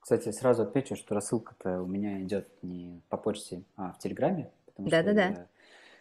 [0.00, 4.88] Кстати, сразу отвечу, что рассылка-то у меня идет не по почте, а в Телеграме, потому
[4.88, 5.46] да, что да, я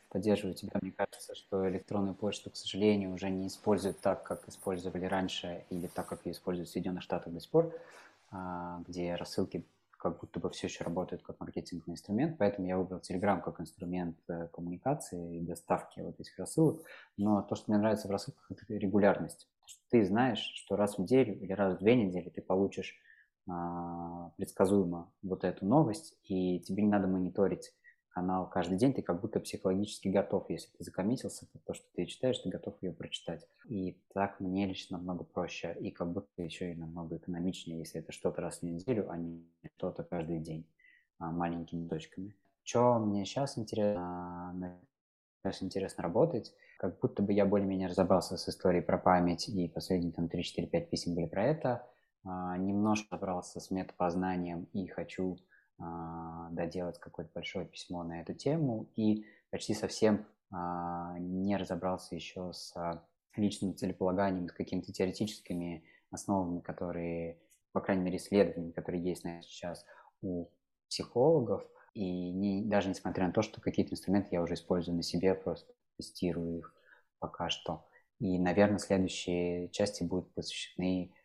[0.09, 0.71] поддерживаю тебя.
[0.81, 5.87] Мне кажется, что электронную почту, к сожалению, уже не используют так, как использовали раньше, или
[5.87, 7.75] так, как ее используют в Соединенных Штатах до сих пор,
[8.31, 9.65] а, где рассылки
[9.99, 14.17] как будто бы все еще работают как маркетинговый инструмент, поэтому я выбрал Telegram как инструмент
[14.29, 16.81] э, коммуникации и доставки вот этих рассылок.
[17.17, 19.49] Но то, что мне нравится в рассылках, это регулярность.
[19.89, 22.97] Ты знаешь, что раз в неделю или раз в две недели ты получишь
[24.37, 27.73] предсказуемо вот эту новость, и тебе не надо мониторить
[28.09, 30.49] канал каждый день, ты как будто психологически готов.
[30.49, 33.47] Если ты закоммитился, то то, что ты читаешь, ты готов ее прочитать.
[33.65, 38.11] И так мне лично намного проще, и как будто еще и намного экономичнее, если это
[38.11, 39.45] что-то раз в неделю, а не
[39.75, 40.67] что-то каждый день
[41.17, 42.35] а, маленькими точками.
[42.63, 44.79] Что мне сейчас интересно,
[45.41, 50.11] сейчас интересно работать, как будто бы я более-менее разобрался с историей про память, и последние
[50.11, 55.37] там 3-4-5 писем были про это– а, немножко разобрался с метапознанием и хочу
[55.79, 58.89] а, доделать какое-то большое письмо на эту тему.
[58.95, 62.73] И почти совсем а, не разобрался еще с
[63.35, 67.39] личным целеполаганием, с какими-то теоретическими основами, которые,
[67.71, 69.85] по крайней мере, исследованиями, которые есть на сейчас
[70.21, 70.49] у
[70.89, 71.63] психологов.
[71.93, 75.73] И не, даже несмотря на то, что какие-то инструменты я уже использую на себе, просто
[75.97, 76.75] тестирую их
[77.19, 77.87] пока что.
[78.19, 81.18] И, наверное, следующие части будут посвящены а,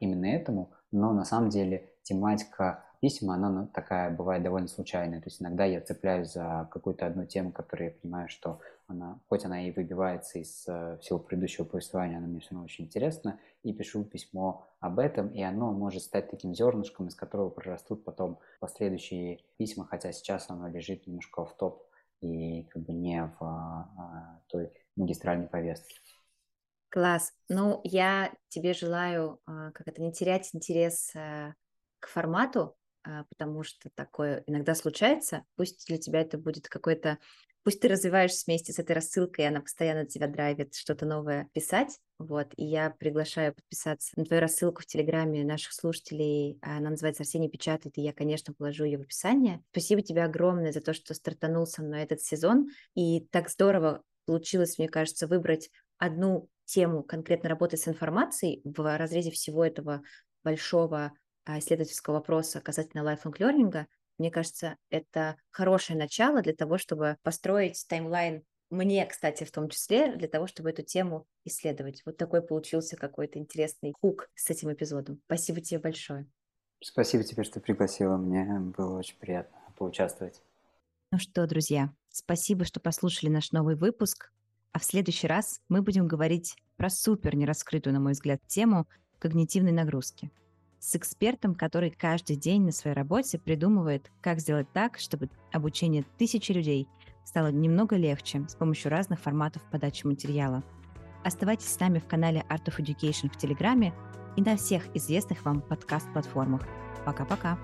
[0.00, 5.20] именно этому, но на самом деле тематика писем, она ну, такая бывает довольно случайная.
[5.20, 9.44] То есть иногда я цепляюсь за какую-то одну тему, которую я понимаю, что она, хоть
[9.44, 13.72] она и выбивается из uh, всего предыдущего повествования, она мне все равно очень интересна, и
[13.72, 19.40] пишу письмо об этом, и оно может стать таким зернышком, из которого прорастут потом последующие
[19.56, 21.82] письма, хотя сейчас оно лежит немножко в топ
[22.20, 25.96] и как бы не в uh, той магистральной повестке.
[26.92, 27.32] Класс.
[27.48, 31.54] Ну, я тебе желаю, а, как это, не терять интерес э,
[32.00, 35.42] к формату, а, потому что такое иногда случается.
[35.56, 37.16] Пусть для тебя это будет какой-то...
[37.64, 41.98] Пусть ты развиваешься вместе с этой рассылкой, и она постоянно тебя драйвит что-то новое писать.
[42.18, 46.58] Вот, и я приглашаю подписаться на твою рассылку в Телеграме наших слушателей.
[46.60, 49.64] Она называется «Арсений печатает», и я, конечно, положу ее в описание.
[49.70, 52.68] Спасибо тебе огромное за то, что стартанул со мной этот сезон.
[52.94, 59.30] И так здорово получилось, мне кажется, выбрать одну тему конкретно работы с информацией в разрезе
[59.30, 60.02] всего этого
[60.44, 61.12] большого
[61.44, 63.86] а, исследовательского вопроса касательно lifelong learning,
[64.18, 70.16] мне кажется, это хорошее начало для того, чтобы построить таймлайн мне, кстати, в том числе,
[70.16, 72.02] для того, чтобы эту тему исследовать.
[72.06, 75.20] Вот такой получился какой-то интересный хук с этим эпизодом.
[75.26, 76.26] Спасибо тебе большое.
[76.80, 78.16] Спасибо тебе, что пригласила.
[78.16, 78.44] Мне
[78.76, 80.40] было очень приятно поучаствовать.
[81.10, 84.32] Ну что, друзья, спасибо, что послушали наш новый выпуск.
[84.72, 88.86] А в следующий раз мы будем говорить про супер нераскрытую, на мой взгляд, тему
[89.18, 90.30] когнитивной нагрузки
[90.82, 96.50] с экспертом, который каждый день на своей работе придумывает, как сделать так, чтобы обучение тысячи
[96.50, 96.88] людей
[97.24, 100.64] стало немного легче с помощью разных форматов подачи материала.
[101.22, 103.94] Оставайтесь с нами в канале Art of Education в Телеграме
[104.36, 106.66] и на всех известных вам подкаст-платформах.
[107.06, 107.58] Пока-пока!